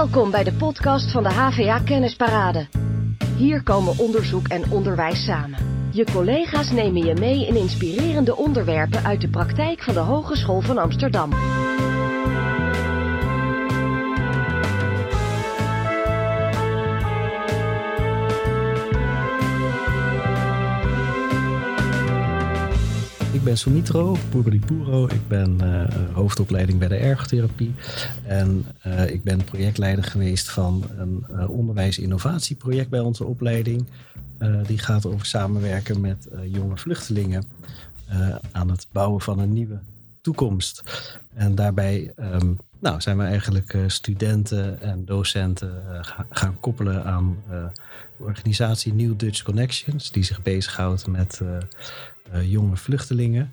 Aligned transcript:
Welkom 0.00 0.30
bij 0.30 0.44
de 0.44 0.52
podcast 0.52 1.10
van 1.10 1.22
de 1.22 1.28
HVA 1.28 1.78
Kennisparade. 1.78 2.68
Hier 3.36 3.62
komen 3.62 3.98
onderzoek 3.98 4.48
en 4.48 4.70
onderwijs 4.70 5.24
samen. 5.24 5.88
Je 5.92 6.04
collega's 6.12 6.70
nemen 6.70 7.04
je 7.04 7.14
mee 7.14 7.46
in 7.46 7.56
inspirerende 7.56 8.36
onderwerpen 8.36 9.04
uit 9.04 9.20
de 9.20 9.28
praktijk 9.28 9.82
van 9.82 9.94
de 9.94 10.00
Hogeschool 10.00 10.60
van 10.60 10.78
Amsterdam. 10.78 11.30
Ik 23.40 23.46
ben 23.46 23.58
Sumitro 23.58 24.16
Puro. 24.66 25.06
Ik 25.06 25.28
ben 25.28 25.58
uh, 25.62 25.84
hoofdopleiding 26.12 26.78
bij 26.78 26.88
de 26.88 26.96
ergotherapie. 26.96 27.74
En 28.24 28.66
uh, 28.86 29.10
ik 29.10 29.22
ben 29.22 29.44
projectleider 29.44 30.04
geweest 30.04 30.50
van 30.50 30.84
een 30.96 31.24
uh, 31.30 31.50
onderwijs-innovatieproject 31.50 32.88
bij 32.90 33.00
onze 33.00 33.24
opleiding. 33.24 33.84
die 34.66 34.78
gaat 34.78 35.06
over 35.06 35.26
samenwerken 35.26 36.00
met 36.00 36.28
jonge 36.44 36.76
vluchtelingen 36.76 37.44
aan 38.52 38.70
het 38.70 38.86
bouwen 38.92 39.20
van 39.20 39.38
een 39.38 39.52
nieuwe 39.52 39.78
toekomst. 40.20 40.82
En 41.34 41.54
daarbij 41.54 42.12
um, 42.18 42.58
nou, 42.78 43.00
zijn 43.00 43.18
we 43.18 43.24
eigenlijk 43.24 43.76
studenten 43.86 44.80
en 44.80 45.04
docenten 45.04 45.82
gaan 46.30 46.60
koppelen 46.60 47.04
aan 47.04 47.36
de 47.48 48.24
organisatie 48.24 48.94
New 48.94 49.18
Dutch 49.18 49.42
Connections, 49.42 50.10
die 50.10 50.22
zich 50.22 50.42
bezighoudt 50.42 51.06
met 51.06 51.40
jonge 52.44 52.76
vluchtelingen. 52.76 53.52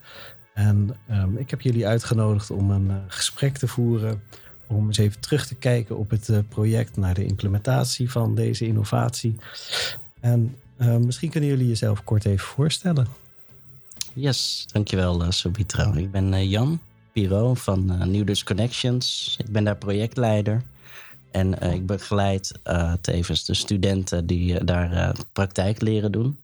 En 0.53 0.95
um, 1.11 1.37
ik 1.37 1.49
heb 1.49 1.61
jullie 1.61 1.87
uitgenodigd 1.87 2.51
om 2.51 2.71
een 2.71 2.87
uh, 2.87 2.95
gesprek 3.07 3.57
te 3.57 3.67
voeren. 3.67 4.21
Om 4.67 4.87
eens 4.87 4.97
even 4.97 5.19
terug 5.19 5.47
te 5.47 5.55
kijken 5.55 5.97
op 5.97 6.09
het 6.09 6.27
uh, 6.27 6.37
project, 6.49 6.97
naar 6.97 7.13
de 7.13 7.25
implementatie 7.25 8.11
van 8.11 8.35
deze 8.35 8.65
innovatie. 8.65 9.35
En 10.19 10.55
misschien 10.77 11.29
kunnen 11.29 11.49
jullie 11.49 11.67
jezelf 11.67 12.03
kort 12.03 12.25
even 12.25 12.45
voorstellen. 12.45 13.07
Yes, 14.13 14.65
dankjewel 14.71 15.17
uh. 15.17 15.97
Ik 15.97 16.11
ben 16.11 16.49
Jan 16.49 16.79
Piro 17.11 17.53
van 17.53 18.11
New 18.11 18.27
Dutch 18.27 18.43
Connections. 18.43 19.35
Ik 19.37 19.51
ben 19.51 19.63
daar 19.63 19.77
projectleider. 19.77 20.63
En 21.31 21.73
ik 21.73 21.85
begeleid 21.85 22.59
tevens 23.01 23.45
de 23.45 23.53
studenten 23.53 24.25
die 24.25 24.63
daar 24.63 25.15
praktijk 25.33 25.81
leren 25.81 26.11
doen. 26.11 26.39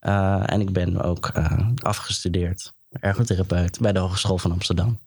Uh, 0.00 0.52
en 0.52 0.60
ik 0.60 0.72
ben 0.72 1.02
ook 1.02 1.30
uh, 1.36 1.68
afgestudeerd 1.82 2.72
ergotherapeut 2.90 3.78
bij 3.80 3.92
de 3.92 3.98
Hogeschool 3.98 4.38
van 4.38 4.52
Amsterdam. 4.52 4.98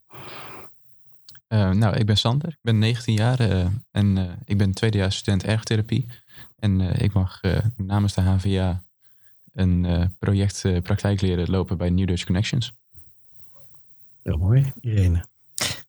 Uh, 1.48 1.70
nou, 1.70 1.96
ik 1.96 2.06
ben 2.06 2.16
Sander. 2.16 2.48
Ik 2.48 2.58
ben 2.62 2.78
19 2.78 3.14
jaar 3.14 3.70
en 3.90 4.38
ik 4.44 4.58
ben 4.58 4.72
tweedejaars 4.72 5.16
student 5.16 5.44
ergotherapie. 5.44 6.06
En 6.58 6.80
ik 6.80 7.12
mag 7.12 7.40
namens 7.76 8.14
de 8.14 8.20
HVA 8.20 8.82
een 9.52 10.14
project 10.18 10.82
praktijk 10.82 11.20
leren 11.20 11.50
lopen 11.50 11.78
bij 11.78 11.90
New 11.90 12.06
Dutch 12.06 12.24
Connections. 12.24 12.72
Heel 14.22 14.36
mooi, 14.36 14.72
Irene. 14.80 15.24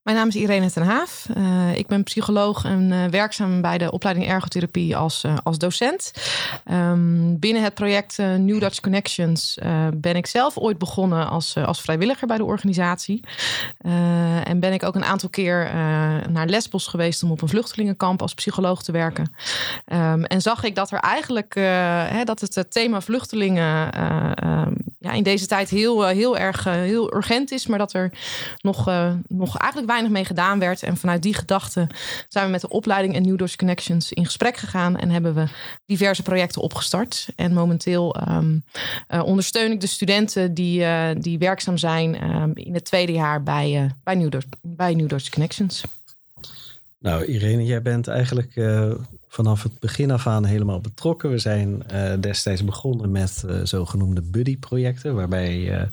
Mijn 0.08 0.20
naam 0.20 0.28
is 0.28 0.36
Irene 0.36 0.72
ten 0.72 0.84
Haaf. 0.84 1.28
Uh, 1.38 1.76
ik 1.76 1.88
ben 1.88 2.04
psycholoog 2.04 2.64
en 2.64 2.92
uh, 2.92 3.06
werkzaam 3.06 3.62
bij 3.62 3.78
de 3.78 3.92
opleiding 3.92 4.28
ergotherapie 4.28 4.96
als, 4.96 5.24
uh, 5.24 5.38
als 5.44 5.58
docent. 5.58 6.12
Um, 6.72 7.40
binnen 7.40 7.64
het 7.64 7.74
project 7.74 8.18
New 8.18 8.60
Dutch 8.60 8.80
Connections 8.80 9.58
ben 9.94 10.16
ik 10.16 10.28
zelf 10.28 10.58
ooit 10.58 10.78
begonnen 10.78 11.30
als, 11.30 11.58
als 11.58 11.82
vrijwilliger 11.82 12.28
bij 12.28 12.38
de 12.38 12.44
organisatie. 12.44 13.24
en 14.44 14.60
ben 14.60 14.74
ik 14.74 14.84
ook 14.84 14.96
een 14.96 15.06
aantal 15.06 15.30
keer 15.30 15.72
naar 16.30 16.48
Lesbos 16.48 16.88
geweest 16.88 17.24
om 17.24 17.32
op 17.32 17.42
een 17.42 17.48
vluchtelingenkamp 17.48 18.22
als 18.22 18.34
psycholoog 18.34 18.84
te 18.84 18.92
werken. 18.92 19.34
Um, 19.94 20.24
en 20.24 20.42
zag 20.42 20.64
ik 20.64 20.76
dat 20.76 20.92
er 20.92 21.00
eigenlijk 21.00 21.54
hè, 22.10 22.24
dat 22.24 22.40
het 22.40 22.72
thema 22.72 23.02
vluchtelingen 23.02 24.02
um, 24.48 24.76
ja, 25.00 25.12
in 25.12 25.24
deze 25.24 25.46
tijd 25.46 25.70
heel, 25.70 26.06
heel 26.06 26.38
erg 26.38 26.64
heel 26.64 27.16
urgent 27.16 27.52
is, 27.52 27.68
maar 27.68 27.80
dat 27.80 27.94
er 27.94 28.12
nog, 28.62 28.86
nog 29.28 29.58
eigenlijk 29.58 29.76
weinig 29.86 29.96
weinig 29.98 30.18
mee 30.18 30.26
gedaan 30.26 30.60
werd. 30.60 30.84
En 30.84 30.98
vanuit 30.98 31.22
die 31.22 31.34
gedachte 31.34 31.88
zijn 32.30 32.46
we 32.46 32.52
met 32.52 32.62
de 32.62 32.70
opleiding 32.70 33.16
en 33.16 33.24
New 33.24 33.38
Doors 33.38 33.56
Connections 33.56 34.14
in 34.14 34.26
gesprek 34.26 34.58
gegaan. 34.58 34.98
En 34.98 35.10
hebben 35.10 35.34
we 35.34 35.46
diverse 35.86 36.24
projecten 36.24 36.62
opgestart. 36.62 37.28
En 37.36 37.54
momenteel 37.54 38.16
um, 38.30 38.64
uh, 39.10 39.24
ondersteun 39.24 39.72
ik 39.72 39.82
de 39.82 39.88
studenten 39.88 40.54
die, 40.54 40.80
uh, 40.80 41.10
die 41.18 41.38
werkzaam 41.38 41.78
zijn 41.78 42.30
um, 42.30 42.52
in 42.54 42.74
het 42.74 42.86
tweede 42.86 43.12
jaar 43.12 43.44
bij, 43.44 43.84
uh, 43.84 43.90
bij, 44.04 44.16
New 44.16 44.32
Doors, 44.32 44.46
bij 44.62 44.94
New 44.94 45.10
Doors 45.10 45.30
Connections. 45.30 45.84
Nou, 47.00 47.26
Irene, 47.26 47.66
jij 47.66 47.82
bent 47.82 48.08
eigenlijk 48.08 48.54
vanaf 49.28 49.64
het 49.64 49.80
begin 49.80 50.12
af 50.12 50.28
aan 50.28 50.46
helemaal 50.46 50.80
betrokken. 50.80 51.30
We 51.30 51.38
zijn 51.38 51.84
destijds 52.20 52.64
begonnen 52.64 53.12
met 53.12 53.44
zogenoemde 53.64 54.22
buddy-projecten, 54.22 55.16
waarbij 55.16 55.90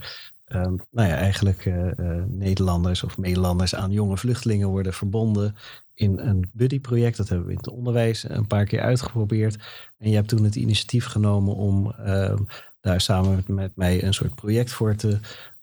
Um, 0.48 0.80
nou 0.90 1.08
ja, 1.08 1.16
eigenlijk 1.16 1.64
uh, 1.64 1.92
Nederlanders 2.26 3.02
of 3.02 3.18
Nederlanders 3.18 3.74
aan 3.74 3.92
jonge 3.92 4.16
vluchtelingen 4.16 4.68
worden 4.68 4.92
verbonden 4.92 5.56
in 5.94 6.18
een 6.18 6.50
buddy-project. 6.52 7.16
Dat 7.16 7.28
hebben 7.28 7.46
we 7.46 7.52
in 7.52 7.58
het 7.58 7.68
onderwijs 7.68 8.28
een 8.28 8.46
paar 8.46 8.64
keer 8.64 8.80
uitgeprobeerd. 8.80 9.56
En 9.98 10.08
je 10.08 10.14
hebt 10.14 10.28
toen 10.28 10.44
het 10.44 10.54
initiatief 10.54 11.04
genomen 11.04 11.54
om 11.54 11.94
uh, 12.00 12.36
daar 12.80 13.00
samen 13.00 13.34
met, 13.34 13.48
met, 13.48 13.76
mij 13.76 14.04
een 14.04 14.14
soort 14.14 14.34
project 14.34 14.72
voor 14.72 14.94
te 14.94 15.18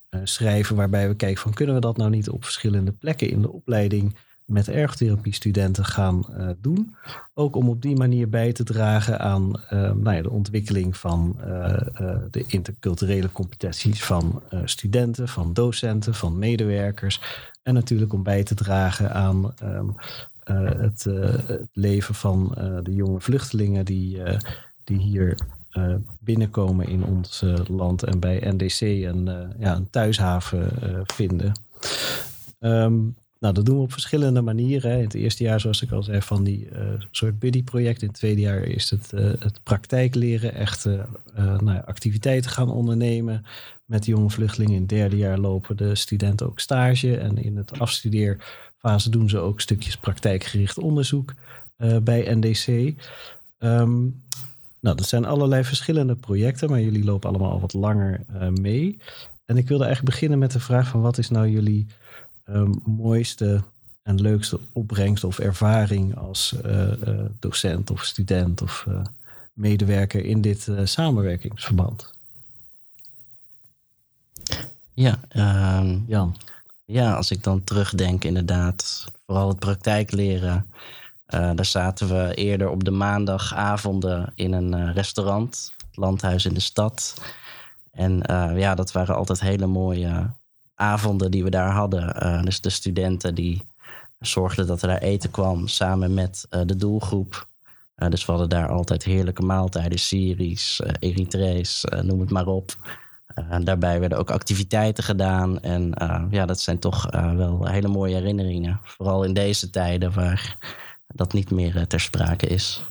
uh, 0.09 0.19
schrijven. 0.24 0.75
Waarbij 0.75 1.08
we 1.08 1.16
kijken 1.16 1.42
van 1.42 1.53
kunnen 1.53 1.75
we 1.75 1.81
dat 1.81 1.98
nou 1.98 2.09
niet 2.09 2.30
op 2.30 2.44
verschillende 2.44 2.92
plekken 2.92 3.30
in 3.30 3.42
de 3.42 3.52
opleiding 3.52 4.16
met 4.51 4.67
ergotherapie-studenten 4.67 5.85
gaan 5.85 6.25
uh, 6.29 6.50
doen. 6.62 6.95
Ook 7.34 7.56
om 7.56 7.69
op 7.69 7.81
die 7.81 7.95
manier 7.95 8.29
bij 8.29 8.53
te 8.53 8.63
dragen 8.63 9.19
aan 9.19 9.62
uh, 9.73 9.91
nou 9.91 10.16
ja, 10.16 10.22
de 10.22 10.29
ontwikkeling 10.29 10.97
van 10.97 11.35
uh, 11.45 11.78
de 12.31 12.44
interculturele 12.47 13.31
competenties 13.31 14.03
van 14.03 14.41
studenten, 14.63 15.28
van 15.28 15.53
docenten, 15.53 16.13
van 16.13 16.39
medewerkers. 16.39 17.22
En 17.63 17.73
natuurlijk 17.73 18.13
om 18.13 18.23
bij 18.23 18.44
te 18.44 18.56
dragen 18.56 19.13
aan 19.13 19.53
um, 19.63 19.95
het, 20.44 21.06
leven 21.73 22.16
van 22.16 22.51
de 22.83 22.95
jonge 22.95 23.19
vluchtelingen 23.19 23.85
die, 23.85 24.22
die 24.83 24.97
hier 24.97 25.38
binnenkomen 26.19 26.88
in 26.88 27.03
ons 27.03 27.44
land 27.68 28.03
en 28.03 28.19
bij 28.19 28.53
NDC 28.57 28.81
een, 28.81 29.29
ja, 29.59 29.75
een 29.75 29.89
thuishaven 29.89 30.72
vinden. 31.06 31.51
Um, 32.59 33.16
nou, 33.41 33.53
dat 33.53 33.66
doen 33.66 33.75
we 33.75 33.81
op 33.81 33.91
verschillende 33.91 34.41
manieren. 34.41 34.97
In 34.97 35.03
het 35.03 35.13
eerste 35.13 35.44
jaar, 35.44 35.59
zoals 35.59 35.81
ik 35.81 35.91
al 35.91 36.03
zei, 36.03 36.22
van 36.22 36.44
die 36.44 36.68
uh, 36.74 36.79
soort 37.12 37.40
buddy-project. 37.40 38.02
In 38.02 38.07
het 38.07 38.18
tweede 38.18 38.41
jaar 38.41 38.63
is 38.63 38.90
het, 38.90 39.12
uh, 39.13 39.22
het 39.40 39.59
praktijk 39.63 40.16
leren, 40.16 40.53
echt 40.53 40.85
uh, 40.85 41.03
nou 41.35 41.81
activiteiten 41.85 42.51
gaan 42.51 42.69
ondernemen 42.69 43.46
met 43.85 44.06
jonge 44.06 44.30
vluchtelingen. 44.30 44.74
In 44.74 44.80
het 44.80 44.90
derde 44.90 45.18
jaar 45.18 45.38
lopen 45.38 45.78
de 45.78 45.96
studenten 45.96 46.47
ook 46.47 46.59
stage. 46.59 47.18
En 47.18 47.44
in 47.44 47.57
het 47.57 47.80
afstudeerfase 47.80 49.09
doen 49.09 49.30
ze 49.30 49.38
ook 49.38 49.62
stukjes 49.62 49.97
praktijkgericht 49.97 50.78
onderzoek 50.78 51.34
bij 52.01 52.35
NDC. 52.35 52.68
Ehm, 53.57 54.00
nou, 54.80 54.96
dat 54.96 55.07
zijn 55.07 55.25
allerlei 55.25 55.63
verschillende 55.63 56.16
projecten, 56.16 56.69
maar 56.69 56.81
jullie 56.81 57.03
lopen 57.03 57.30
allemaal 57.30 57.51
al 57.51 57.59
wat 57.59 57.74
langer 57.74 58.22
mee. 58.62 58.97
En 59.46 59.57
ik 59.57 59.68
wilde 59.68 59.84
eigenlijk 59.84 60.13
beginnen 60.13 60.40
met 60.40 60.51
de 60.51 60.59
vraag 60.59 60.88
van 60.88 61.01
wat 61.01 61.18
is 61.18 61.30
nou 61.30 61.50
jullie 61.50 61.88
um, 62.50 62.81
mooiste 62.85 63.63
en 64.03 64.22
leukste 64.22 64.59
opbrengst 64.74 65.24
of 65.24 65.40
ervaring 65.40 66.18
als 66.18 66.53
uh, 66.66 66.88
uh, 67.07 67.25
docent 67.40 67.91
of 67.91 68.03
student 68.03 68.62
of 68.62 68.85
uh, 68.90 69.02
medewerker 69.53 70.25
in 70.25 70.41
dit 70.41 70.68
samenwerkingsverband? 70.84 72.13
Ja, 74.94 75.19
um, 75.80 76.06
Jan. 76.07 76.38
Ja, 76.86 77.13
als 77.13 77.31
ik 77.31 77.44
dan 77.44 77.63
terugdenk, 77.63 78.24
inderdaad, 78.24 79.06
vooral 79.25 79.48
het 79.48 79.60
praktijkleren. 79.60 80.66
daar 81.25 81.66
zaten 81.66 82.07
we 82.07 82.33
eerder 82.36 82.69
op 82.69 82.83
de 82.83 82.92
maandagavonden 82.92 84.31
in 84.36 84.54
een 84.54 84.94
restaurant, 84.94 85.74
het 85.77 85.98
landhuis 85.98 86.45
in 86.45 86.54
de 86.54 86.60
stad. 86.60 87.21
En 87.92 88.24
ja, 88.56 88.75
dat 88.75 88.92
waren 88.92 89.16
altijd 89.16 89.39
hele 89.39 89.68
mooie 89.68 90.31
avonden 90.81 91.31
die 91.31 91.44
we 91.44 91.50
daar 91.50 91.72
hadden. 91.72 92.16
Uh, 92.24 92.44
dus 92.44 92.62
de 92.62 92.69
studenten 92.69 93.36
die 93.36 93.62
zorgden 94.19 94.68
dat 94.68 94.81
er 94.81 94.88
daar 94.88 94.98
eten 94.98 95.31
kwam 95.31 95.68
samen 95.68 96.13
met 96.13 96.48
uh, 96.50 96.62
de 96.66 96.75
doelgroep. 96.75 97.48
Uh, 97.98 98.10
dus 98.10 98.25
we 98.25 98.31
hadden 98.31 98.50
daar 98.50 98.69
altijd 98.69 99.04
heerlijke 99.04 99.42
maaltijden, 99.42 100.00
Syrisch, 100.00 100.80
Eritrees, 101.00 101.86
noem 102.01 102.19
het 102.19 102.30
maar 102.30 102.48
op. 102.48 102.75
daarbij 103.63 104.00
werden 104.00 104.18
ook 104.18 104.31
activiteiten 104.31 105.04
gedaan. 105.04 105.60
En 105.60 105.94
ja, 106.31 106.45
dat 106.45 106.60
zijn 106.60 106.80
toch 106.80 107.12
wel 107.12 107.68
hele 107.68 107.88
mooie 107.88 108.16
herinneringen. 108.16 108.80
Vooral 108.83 109.24
in 109.24 109.33
deze 109.33 109.69
tijden 109.69 110.13
waar 110.13 110.57
dat 111.07 111.33
niet 111.33 111.51
meer 111.51 111.88
ter 111.88 112.00
sprake 112.00 112.48
is. 112.48 112.83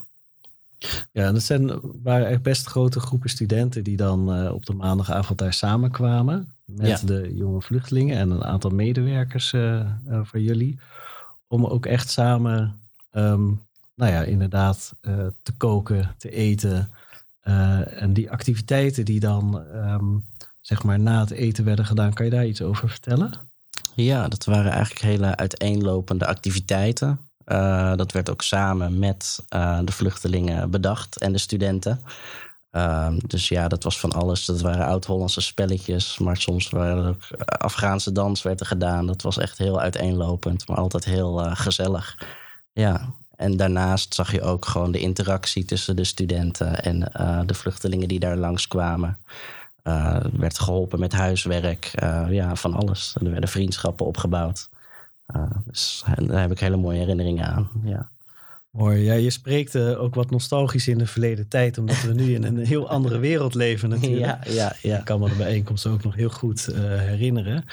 Ja, 1.13 1.33
dat 1.33 1.43
zijn, 1.43 1.81
waren 2.03 2.27
echt 2.27 2.43
best 2.43 2.67
grote 2.67 3.01
groepen 3.01 3.31
studenten 3.31 3.85
die 3.85 3.97
dan 3.97 4.51
op 4.51 4.67
de 4.67 4.73
maandagavond 4.73 5.39
daar 5.39 5.53
samenkwamen 5.53 6.53
met 6.65 7.07
de 7.07 7.33
jonge 7.35 7.61
vluchtelingen 7.61 8.17
en 8.17 8.31
een 8.31 8.45
aantal 8.45 8.71
medewerkers 8.71 9.53
uh, 9.53 9.81
uh, 10.09 10.21
voor 10.23 10.41
jullie. 10.41 10.79
Om 11.49 11.67
ook 11.67 11.87
echt 11.87 12.11
samen 12.11 12.81
ehm, 13.13 13.45
nou 13.95 14.13
ja, 14.13 14.23
inderdaad 14.23 14.95
te 15.43 15.53
koken, 15.57 16.15
te 16.19 16.31
eten. 16.31 16.91
En 17.85 18.13
die 18.13 18.31
activiteiten 18.31 19.05
die 19.05 19.21
dan 19.21 19.63
um, 19.75 20.25
zeg 20.61 20.83
maar 20.83 21.01
na 21.01 21.21
het 21.21 21.31
eten 21.31 21.65
werden 21.65 21.87
gedaan, 21.87 22.13
kan 22.13 22.25
je 22.25 22.31
daar 22.31 22.47
iets 22.47 22.63
over 22.63 22.89
vertellen? 22.89 23.33
Ja, 23.95 24.29
dat 24.29 24.45
waren 24.45 24.73
eigenlijk 24.73 25.05
hele 25.05 25.37
uiteenlopende 25.37 26.27
activiteiten. 26.27 27.19
Uh, 27.51 27.97
dat 27.97 28.13
werd 28.13 28.31
ook 28.31 28.43
samen 28.43 28.99
met 28.99 29.45
de 29.85 29.93
vluchtelingen 29.93 30.71
bedacht 30.71 31.19
en 31.19 31.33
de 31.33 31.39
studenten. 31.39 32.01
Uh, 32.73 33.09
dus 33.27 33.49
ja, 33.49 33.69
dat 33.69 33.83
was 33.83 34.01
van 34.01 34.13
alles. 34.13 34.45
Dat 34.45 34.61
waren 34.61 34.87
oud-Hollandse 34.87 35.41
spelletjes, 35.41 36.19
maar 36.19 36.37
soms 36.37 36.71
waren 36.71 37.05
er 37.05 37.09
ook 37.09 37.43
Afghaanse 37.45 38.13
dans 38.13 38.43
werd 38.43 38.61
er 38.61 38.67
gedaan. 38.67 39.07
Dat 39.07 39.23
was 39.23 39.39
echt 39.39 39.59
heel 39.59 39.81
uiteenlopend, 39.81 40.69
maar 40.69 40.77
altijd 40.77 41.05
heel 41.05 41.37
gezellig. 41.39 42.19
Ja, 42.73 43.15
en 43.37 43.57
daarnaast 43.57 44.15
zag 44.15 44.33
je 44.33 44.43
ook 44.43 44.67
gewoon 44.67 44.93
de 44.93 45.01
interactie 45.01 45.65
tussen 45.65 45.97
de 45.97 46.05
studenten 46.05 46.83
en 46.83 46.99
de 47.47 47.55
vluchtelingen 47.55 48.09
die 48.09 48.21
daar 48.21 48.37
langskwamen. 48.37 49.19
Uh, 49.85 50.17
werd 50.33 50.59
geholpen 50.59 51.01
met 51.01 51.13
huiswerk, 51.13 51.91
ja, 52.29 52.57
van 52.57 52.75
alles. 52.75 53.17
Er 53.21 53.31
werden 53.31 53.49
vriendschappen 53.49 54.07
opgebouwd. 54.07 54.69
Dus 55.67 56.05
daar 56.27 56.41
heb 56.41 56.51
ik 56.51 56.61
hele 56.61 56.77
mooie 56.77 56.99
herinneringen 56.99 57.47
aan. 57.47 57.69
Ja. 57.85 58.09
Mooi. 58.71 59.03
Ja, 59.03 59.15
je 59.15 59.31
spreekt 59.31 59.75
uh, 59.75 60.03
ook 60.03 60.15
wat 60.15 60.31
nostalgisch 60.31 60.89
in 60.89 60.99
de 60.99 61.07
verleden 61.07 61.49
tijd, 61.49 61.79
omdat 61.79 62.03
we 62.03 62.13
nu 62.13 62.35
in 62.35 62.45
een 62.45 62.59
heel 62.73 62.89
andere 62.89 63.19
wereld 63.19 63.55
leven 63.55 63.89
natuurlijk. 63.89 64.21
Ja, 64.21 64.41
ja, 64.53 64.77
ja. 64.83 64.99
Ik 64.99 65.05
kan 65.05 65.21
me 65.21 65.29
de 65.29 65.35
bijeenkomst 65.35 65.87
ook 65.87 66.03
nog 66.03 66.15
heel 66.15 66.31
goed 66.31 66.69
uh, 66.71 66.77
herinneren. 66.79 67.65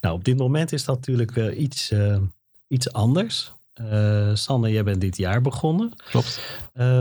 Nou, 0.00 0.14
op 0.14 0.24
dit 0.24 0.36
moment 0.36 0.72
is 0.72 0.84
dat 0.84 0.96
natuurlijk 0.96 1.30
wel 1.30 1.50
iets, 1.50 1.90
uh, 1.90 2.16
iets 2.68 2.92
anders. 2.92 3.52
Sanne, 4.34 4.70
jij 4.70 4.84
bent 4.84 5.00
dit 5.00 5.16
jaar 5.16 5.40
begonnen. 5.40 5.92
Klopt. 5.96 6.40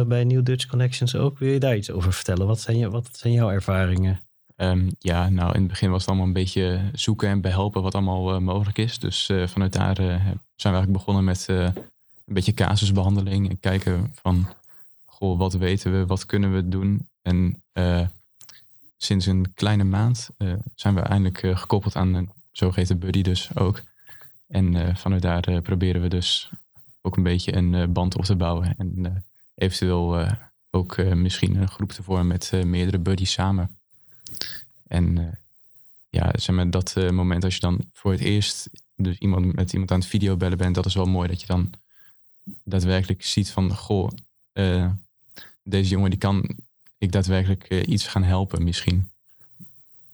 bij 0.07 0.24
New 0.24 0.45
Dutch 0.45 0.65
Connections 0.65 1.15
ook. 1.15 1.39
Wil 1.39 1.50
je 1.50 1.60
daar 1.60 1.75
iets 1.75 1.92
over 1.92 2.13
vertellen? 2.13 2.48
Wat 2.48 2.60
zijn, 2.60 2.77
je, 2.77 2.89
wat 2.89 3.10
zijn 3.12 3.33
jouw 3.33 3.51
ervaringen? 3.51 4.19
Um, 4.63 4.89
ja, 5.00 5.30
nou 5.30 5.54
in 5.54 5.60
het 5.60 5.68
begin 5.68 5.89
was 5.89 6.00
het 6.00 6.07
allemaal 6.07 6.27
een 6.27 6.33
beetje 6.33 6.89
zoeken 6.94 7.30
en 7.30 7.42
behelpen 7.42 7.81
wat 7.81 7.95
allemaal 7.95 8.42
mogelijk 8.42 8.77
is. 8.77 9.00
Dus 9.00 9.31
vanuit 9.45 9.74
daar 9.74 9.95
zijn 9.95 10.74
we 10.74 10.80
eigenlijk 10.80 10.92
begonnen 10.92 11.24
met 11.24 11.45
een 11.48 11.74
beetje 12.25 12.54
casusbehandeling 12.54 13.50
en 13.50 13.60
kijken 13.60 14.12
van, 14.15 14.48
goh, 15.06 15.38
wat 15.38 15.54
weten 15.54 15.92
we, 15.92 16.06
wat 16.06 16.25
kunnen 16.25 16.54
we 16.54 16.68
doen? 16.68 17.07
En 17.21 17.63
sinds 18.98 19.25
een 19.25 19.54
kleine 19.54 19.83
maand 19.83 20.30
zijn 20.75 20.95
we 20.95 21.01
eindelijk 21.01 21.60
gekoppeld 21.60 21.95
aan 21.95 22.13
een 22.13 22.30
zogeheten 22.51 23.00
buddy 23.00 23.21
dus 23.21 23.56
ook. 23.56 23.81
En 24.48 24.98
vanuit 24.98 25.21
daar 25.21 25.62
proberen 25.62 26.01
we 26.01 26.07
dus 26.07 26.51
ook 27.01 27.18
een 27.18 27.24
beetje 27.24 27.56
een 27.56 27.94
band 27.94 28.18
op 28.18 28.24
te 28.24 28.36
bouwen. 28.36 28.75
En 28.77 29.25
eventueel 29.56 30.27
ook 30.71 30.98
misschien 30.98 31.56
een 31.56 31.69
groep 31.69 31.92
te 31.92 32.04
vormen 32.04 32.27
met 32.27 32.51
meerdere 32.65 33.00
buddies 33.00 33.31
samen. 33.31 33.77
En 34.88 35.38
ja, 36.10 36.32
zeg 36.36 36.56
maar, 36.56 36.70
dat 36.70 36.96
moment 36.96 37.44
als 37.44 37.54
je 37.54 37.60
dan 37.60 37.90
voor 37.92 38.12
het 38.12 38.22
eerst 38.22 38.70
dus 38.96 39.18
iemand, 39.18 39.56
met 39.56 39.74
iemand 39.74 39.92
aan 39.92 40.00
het 40.00 40.08
videobellen 40.08 40.58
bent, 40.58 40.76
dat 40.76 40.86
is 40.86 40.94
wel 40.96 41.06
mooi 41.06 41.28
dat 41.28 41.42
je 41.42 41.48
dan 41.48 41.74
daadwerkelijk 42.64 43.24
ziet 43.24 43.52
van, 43.52 43.76
goh, 43.76 44.10
uh, 44.54 44.92
deze 45.64 45.90
jongen 45.90 46.10
die 46.10 46.20
kan 46.20 46.58
ik 46.98 47.12
daadwerkelijk 47.12 47.70
iets 47.70 48.08
gaan 48.08 48.24
helpen 48.24 48.64
misschien. 48.64 49.12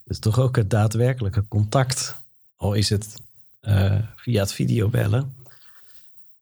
Dus 0.04 0.20
toch 0.20 0.40
ook 0.40 0.56
het 0.56 0.70
daadwerkelijke 0.70 1.48
contact, 1.48 2.22
al 2.56 2.74
is 2.74 2.90
het 2.90 3.22
via 4.16 4.42
het 4.42 4.54
videobellen. 4.54 5.36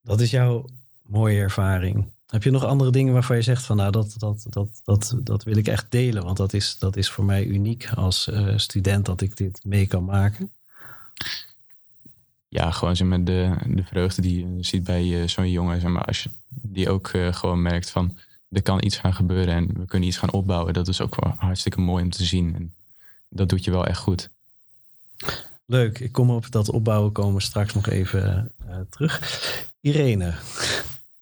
Dat 0.02 0.22
is 0.22 0.32
jouw 0.32 0.66
mooie 1.02 1.40
ervaring. 1.40 2.12
Heb 2.28 2.44
je 2.44 2.52
nog 2.52 2.66
andere 2.66 2.92
dingen 2.92 3.14
waarvan 3.14 3.36
je 3.36 3.42
zegt 3.42 3.66
van 3.66 3.76
nou 3.78 3.92
dat, 3.92 4.16
dat, 4.18 4.46
dat, 4.50 4.82
dat, 4.84 5.16
dat 5.24 5.44
wil 5.44 5.58
ik 5.58 5.68
echt 5.68 5.86
delen, 5.90 6.24
want 6.24 6.38
dat 6.38 6.54
is, 6.54 6.78
dat 6.80 6.96
is 6.96 7.10
voor 7.10 7.26
mij 7.26 7.46
uniek 7.46 7.90
als 7.96 8.32
student 8.56 9.06
dat 9.06 9.22
ik 9.22 9.38
dit 9.38 9.60
mee 9.64 9.88
kan 9.88 10.06
maken? 10.06 10.52
ja, 12.50 12.72
gewoon 12.72 12.96
zeg 12.96 13.08
maar, 13.08 13.24
de, 13.24 13.56
de 13.66 13.84
vreugde 13.84 14.22
die 14.22 14.56
je 14.56 14.64
ziet 14.64 14.84
bij 14.84 15.04
uh, 15.04 15.28
zo'n 15.28 15.52
jongen. 15.52 15.82
Zeg 15.82 15.92
maar, 15.92 16.06
als 16.06 16.24
je 16.24 16.30
die 16.50 16.90
ook 16.90 17.14
uh, 17.14 17.34
gewoon 17.34 17.62
merkt 17.62 17.90
van 17.90 18.18
er 18.50 18.62
kan 18.62 18.84
iets 18.84 18.98
gaan 18.98 19.14
gebeuren 19.14 19.54
en 19.54 19.68
we 19.68 19.86
kunnen 19.86 20.08
iets 20.08 20.18
gaan 20.18 20.32
opbouwen. 20.32 20.74
Dat 20.74 20.88
is 20.88 21.02
ook 21.02 21.24
wel 21.24 21.34
hartstikke 21.38 21.82
mooi 21.82 22.04
om 22.04 22.10
te 22.10 22.24
zien. 22.24 22.56
En 22.56 22.74
dat 23.30 23.50
doet 23.50 23.64
je 23.64 23.72
wel 23.72 23.86
echt 23.86 24.00
goed. 24.00 24.30
Leuk, 25.66 26.00
ik 26.00 26.12
kom 26.12 26.30
op 26.30 26.52
dat 26.52 26.70
opbouwen 26.70 27.12
komen 27.12 27.42
straks 27.42 27.74
nog 27.74 27.88
even 27.88 28.52
terug. 28.90 29.22
Irene, 29.82 30.34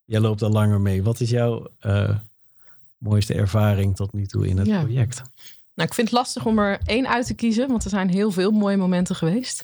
jij 0.06 0.20
loopt 0.20 0.42
al 0.42 0.50
langer 0.50 0.82
mee. 0.82 1.04
Wat 1.04 1.20
is 1.20 1.30
jouw 1.30 1.68
mooiste 2.98 3.34
ervaring 3.34 3.96
tot 3.96 4.14
nu 4.14 4.26
toe 4.26 4.48
in 4.48 4.58
het 4.58 4.68
ja. 4.68 4.84
project? 4.84 5.22
Nou, 5.76 5.88
ik 5.88 5.94
vind 5.94 6.10
het 6.10 6.18
lastig 6.18 6.46
om 6.46 6.60
er 6.60 6.80
één 6.86 7.08
uit 7.08 7.26
te 7.26 7.34
kiezen, 7.34 7.68
want 7.68 7.84
er 7.84 7.90
zijn 7.90 8.10
heel 8.10 8.32
veel 8.32 8.52
mooie 8.52 8.78
momenten 8.78 9.16
geweest. 9.16 9.62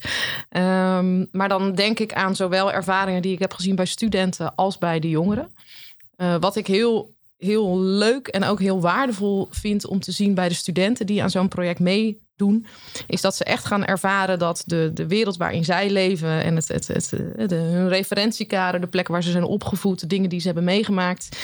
Um, 0.49 1.27
maar 1.31 1.49
dan 1.49 1.75
denk 1.75 1.99
ik 1.99 2.13
aan 2.13 2.35
zowel 2.35 2.71
ervaringen 2.71 3.21
die 3.21 3.33
ik 3.33 3.39
heb 3.39 3.53
gezien 3.53 3.75
bij 3.75 3.85
studenten 3.85 4.55
als 4.55 4.77
bij 4.77 4.99
de 4.99 5.09
jongeren. 5.09 5.53
Uh, 6.17 6.35
wat 6.39 6.55
ik 6.55 6.67
heel, 6.67 7.13
heel 7.37 7.79
leuk 7.79 8.27
en 8.27 8.43
ook 8.43 8.59
heel 8.59 8.81
waardevol 8.81 9.47
vind 9.49 9.87
om 9.87 9.99
te 9.99 10.11
zien 10.11 10.33
bij 10.33 10.47
de 10.47 10.53
studenten 10.53 11.05
die 11.05 11.23
aan 11.23 11.29
zo'n 11.29 11.47
project 11.47 11.79
meedoen, 12.47 12.65
is 13.07 13.21
dat 13.21 13.35
ze 13.35 13.43
echt 13.43 13.65
gaan 13.65 13.85
ervaren 13.85 14.39
dat 14.39 14.63
de, 14.65 14.91
de 14.93 15.07
wereld 15.07 15.37
waarin 15.37 15.65
zij 15.65 15.89
leven 15.89 16.43
en 16.43 16.55
het, 16.55 16.67
het, 16.67 16.87
het, 16.87 17.09
de, 17.49 17.55
hun 17.55 17.89
referentiekader, 17.89 18.81
de 18.81 18.87
plekken 18.87 19.13
waar 19.13 19.23
ze 19.23 19.31
zijn 19.31 19.43
opgevoed, 19.43 19.99
de 19.99 20.07
dingen 20.07 20.29
die 20.29 20.39
ze 20.39 20.45
hebben 20.45 20.63
meegemaakt, 20.63 21.37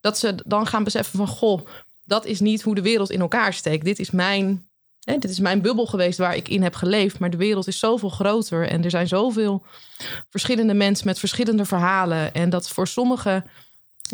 dat 0.00 0.18
ze 0.18 0.34
dan 0.46 0.66
gaan 0.66 0.84
beseffen 0.84 1.18
van 1.18 1.28
goh 1.28 1.66
dat 2.08 2.26
is 2.26 2.40
niet 2.40 2.62
hoe 2.62 2.74
de 2.74 2.82
wereld 2.82 3.10
in 3.10 3.20
elkaar 3.20 3.52
steekt. 3.52 3.84
Dit 3.84 3.98
is 3.98 4.10
mijn, 4.10 4.68
hè, 5.00 5.18
dit 5.18 5.30
is 5.30 5.38
mijn 5.38 5.62
bubbel 5.62 5.86
geweest 5.86 6.18
waar 6.18 6.36
ik 6.36 6.48
in 6.48 6.62
heb 6.62 6.74
geleefd. 6.74 7.18
Maar 7.18 7.30
de 7.30 7.36
wereld 7.36 7.66
is 7.66 7.78
zoveel 7.78 8.08
groter 8.08 8.68
en 8.68 8.84
er 8.84 8.90
zijn 8.90 9.08
zoveel 9.08 9.64
verschillende 10.30 10.74
mensen 10.74 11.06
met 11.06 11.18
verschillende 11.18 11.64
verhalen. 11.64 12.34
En 12.34 12.50
dat 12.50 12.68
voor 12.68 12.86
sommige 12.86 13.44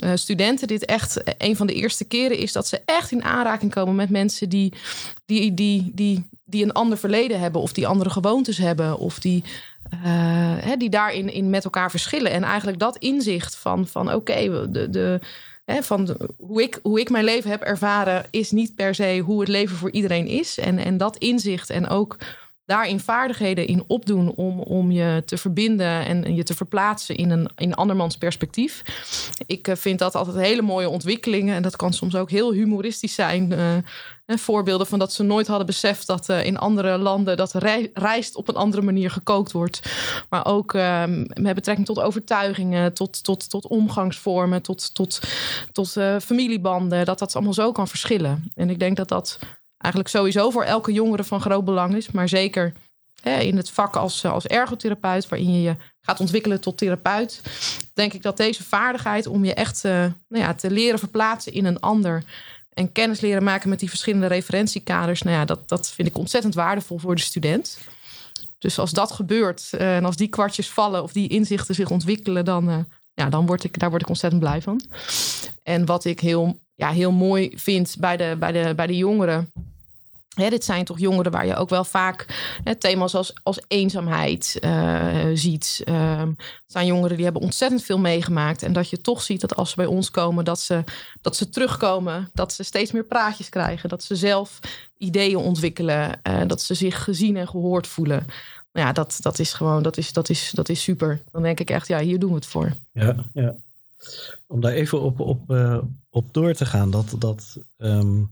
uh, 0.03 0.11
studenten 0.15 0.67
dit 0.67 0.85
echt 0.85 1.23
een 1.39 1.57
van 1.57 1.67
de 1.67 1.75
eerste 1.75 2.05
keren 2.05 2.39
is 2.39 2.53
dat 2.53 2.67
ze 2.67 2.81
echt 2.85 3.11
in 3.11 3.25
aanraking 3.25 3.75
komen 3.75 3.95
met 3.95 4.11
mensen 4.11 4.49
die, 4.49 4.73
die, 5.27 5.55
die, 5.55 5.91
die, 5.95 6.29
die 6.45 6.65
een 6.65 6.73
ander 6.73 6.99
verleden 6.99 7.41
hebben, 7.41 7.61
of 7.61 7.73
die 7.73 7.87
andere 7.87 8.11
gewoontes 8.11 8.59
hebben, 8.59 8.99
of 8.99 9.19
die, 9.19 9.45
uh, 9.95 10.01
hè, 10.57 10.77
die 10.77 10.91
daarin 10.91 11.33
in 11.33 11.51
met 11.51 11.65
elkaar 11.65 11.91
verschillen. 11.91 12.33
En 12.33 12.43
eigenlijk 12.43 12.79
dat 12.79 12.97
inzicht 12.97 13.57
van, 13.57 13.87
van 13.87 14.15
oké, 14.15 14.71
de. 14.71 14.91
de 14.91 15.21
van 15.67 16.17
hoe, 16.37 16.63
ik, 16.63 16.79
hoe 16.83 17.01
ik 17.01 17.11
mijn 17.11 17.25
leven 17.25 17.51
heb 17.51 17.63
ervaren, 17.63 18.27
is 18.31 18.51
niet 18.51 18.75
per 18.75 18.95
se 18.95 19.23
hoe 19.25 19.41
het 19.41 19.49
leven 19.49 19.77
voor 19.77 19.91
iedereen 19.91 20.27
is. 20.27 20.59
En, 20.59 20.79
en 20.79 20.97
dat 20.97 21.17
inzicht 21.17 21.71
en 21.71 21.89
ook 21.89 22.17
daarin 22.67 23.01
vaardigheden 23.01 23.67
in 23.67 23.85
opdoen 23.87 24.33
om, 24.35 24.61
om 24.61 24.91
je 24.91 25.23
te 25.27 25.37
verbinden 25.37 26.07
en 26.07 26.35
je 26.35 26.43
te 26.43 26.55
verplaatsen 26.55 27.17
in 27.17 27.31
een 27.31 27.49
in 27.57 27.75
andermans 27.75 28.17
perspectief. 28.17 28.83
Ik 29.47 29.69
eh, 29.69 29.77
vind 29.77 29.99
dat 29.99 30.15
altijd 30.15 30.37
hele 30.37 30.63
mooie 30.63 30.89
ontwikkelingen. 30.89 31.55
En 31.55 31.63
dat 31.63 31.77
kan 31.77 31.93
soms 31.93 32.15
ook 32.15 32.31
heel 32.31 32.53
humoristisch 32.53 33.15
zijn. 33.15 33.53
Uh, 33.53 33.77
voorbeelden 34.27 34.87
van 34.87 34.99
dat 34.99 35.13
ze 35.13 35.23
nooit 35.23 35.47
hadden 35.47 35.67
beseft 35.67 36.07
dat 36.07 36.29
uh, 36.29 36.45
in 36.45 36.59
andere 36.59 36.99
landen 36.99 37.37
dat 37.37 37.55
rijst 37.95 38.37
op 38.37 38.49
een 38.49 38.55
andere 38.55 38.83
manier 38.83 39.11
gekookt 39.11 39.53
wordt. 39.53 39.81
Maar 40.29 40.47
ook 40.47 40.73
met 41.35 41.55
betrekking 41.55 41.87
tot 41.87 42.01
overtuigingen, 42.01 42.95
tot, 42.95 43.25
tot, 43.25 43.51
tot 43.51 43.67
omgangsvormen, 43.67 44.63
tot, 44.63 44.95
tot, 44.95 45.21
tot 45.73 45.93
familiebanden. 46.23 47.05
Dat 47.05 47.19
dat 47.19 47.35
allemaal 47.35 47.55
zo 47.55 47.73
kan 47.73 47.89
verschillen. 47.89 48.45
En 48.55 48.71
ik 48.71 48.79
denk 48.79 48.97
dat 48.97 49.09
dat 49.09 49.39
eigenlijk 49.85 50.09
sowieso 50.09 50.51
voor 50.51 50.65
elke 50.65 50.93
jongere 50.93 51.25
van 51.25 51.41
groot 51.41 51.65
belang 51.65 51.95
is. 51.95 52.11
Maar 52.11 52.29
zeker 52.29 52.73
hè, 53.21 53.39
in 53.39 53.57
het 53.57 53.71
vak 53.71 53.97
als, 53.97 54.25
als 54.25 54.47
ergotherapeut, 54.47 55.29
waarin 55.29 55.55
je 55.55 55.63
je 55.63 55.77
gaat 56.01 56.21
ontwikkelen 56.21 56.61
tot 56.61 56.79
therapeut, 56.79 57.41
denk 57.95 58.13
ik 58.13 58.23
dat 58.23 58.37
deze 58.37 58.65
vaardigheid 58.65 59.27
om 59.27 59.45
je 59.45 59.55
echt 59.55 59.85
uh, 59.85 59.93
nou 60.29 60.45
ja, 60.45 60.55
te 60.55 60.71
leren 60.71 60.99
verplaatsen 60.99 61.53
in 61.53 61.65
een 61.65 61.81
ander 61.81 62.23
en 62.73 62.93
kennis 62.93 63.21
leren 63.21 63.43
maken 63.43 63.69
met 63.69 63.79
die 63.79 63.89
verschillende 63.89 64.27
referentiekaders, 64.27 65.23
nou 65.23 65.37
ja, 65.37 65.45
dat, 65.45 65.69
dat 65.69 65.91
vind 65.91 66.09
ik 66.09 66.19
ontzettend 66.19 66.55
waardevol 66.55 66.99
voor 66.99 67.15
de 67.15 67.23
student. 67.23 67.79
Dus 68.59 68.79
als 68.79 68.91
dat 68.91 69.13
gebeurt 69.13 69.71
uh, 69.75 69.97
en 69.97 70.05
als 70.05 70.17
die 70.17 70.29
kwartjes 70.29 70.71
vallen 70.71 71.03
of 71.03 71.13
die 71.13 71.29
inzichten 71.29 71.75
zich 71.75 71.91
ontwikkelen, 71.91 72.45
dan, 72.45 72.87
ja, 73.15 73.29
dan 73.29 73.47
word 73.47 73.65
ik, 73.65 73.79
daar 73.79 73.91
word 73.91 74.03
ik 74.03 74.09
ontzettend 74.09 74.43
blij 74.43 74.63
van. 74.63 74.81
En 75.63 75.87
wat 75.87 76.05
ik 76.05 76.21
heel, 76.21 76.59
ja, 76.75 76.91
heel 76.91 77.13
mooi 77.13 77.53
vind 77.55 77.97
bij 77.99 78.17
de, 78.17 78.37
bij 78.39 78.53
de, 78.53 78.73
bij 78.75 78.87
de 78.87 78.97
jongeren, 78.97 79.53
dit 80.35 80.65
zijn 80.65 80.85
toch 80.85 80.99
jongeren 80.99 81.33
waar 81.33 81.47
je 81.47 81.57
ook 81.57 81.69
wel 81.69 81.85
vaak 81.85 82.27
thema's 82.79 83.15
als, 83.15 83.33
als 83.43 83.61
eenzaamheid 83.69 84.59
uh, 84.61 85.31
ziet. 85.35 85.83
Uh, 85.85 86.19
het 86.21 86.63
zijn 86.67 86.87
jongeren 86.87 87.17
die 87.17 87.25
hebben 87.25 87.43
ontzettend 87.43 87.83
veel 87.83 87.99
meegemaakt. 87.99 88.63
En 88.63 88.73
dat 88.73 88.91
je 88.91 89.01
toch 89.01 89.23
ziet 89.23 89.41
dat 89.41 89.57
als 89.57 89.71
ze 89.71 89.77
bij 89.77 89.87
ons 89.87 90.11
komen, 90.11 90.45
dat 90.45 90.61
ze, 90.61 90.85
dat 91.21 91.37
ze 91.37 91.49
terugkomen. 91.49 92.31
Dat 92.33 92.53
ze 92.53 92.63
steeds 92.63 92.93
meer 92.93 93.05
praatjes 93.05 93.49
krijgen. 93.49 93.89
Dat 93.89 94.03
ze 94.03 94.17
zelf 94.17 94.59
ideeën 94.99 95.37
ontwikkelen. 95.37 96.21
Uh, 96.29 96.41
dat 96.47 96.63
ze 96.63 96.75
zich 96.75 97.05
gezien 97.05 97.37
en 97.37 97.49
gehoord 97.49 97.87
voelen. 97.87 98.27
Nou 98.73 98.87
ja, 98.87 98.93
dat, 98.93 99.19
dat 99.21 99.39
is 99.39 99.53
gewoon, 99.53 99.83
dat 99.83 99.97
is, 99.97 100.13
dat, 100.13 100.29
is, 100.29 100.51
dat 100.55 100.69
is 100.69 100.83
super. 100.83 101.23
Dan 101.33 101.43
denk 101.43 101.61
ik 101.61 101.71
echt, 101.71 101.89
ja, 101.89 102.01
hier 102.01 102.19
doen 102.19 102.29
we 102.31 102.35
het 102.35 102.47
voor. 102.47 102.73
Ja, 102.93 103.17
ja. 103.33 103.55
om 104.47 104.61
daar 104.61 104.73
even 104.73 105.01
op, 105.01 105.21
op, 105.21 105.41
uh, 105.49 105.79
op 106.11 106.25
door 106.31 106.53
te 106.53 106.67
gaan, 106.67 106.91
dat, 106.91 107.15
dat 107.19 107.57
um, 107.79 108.31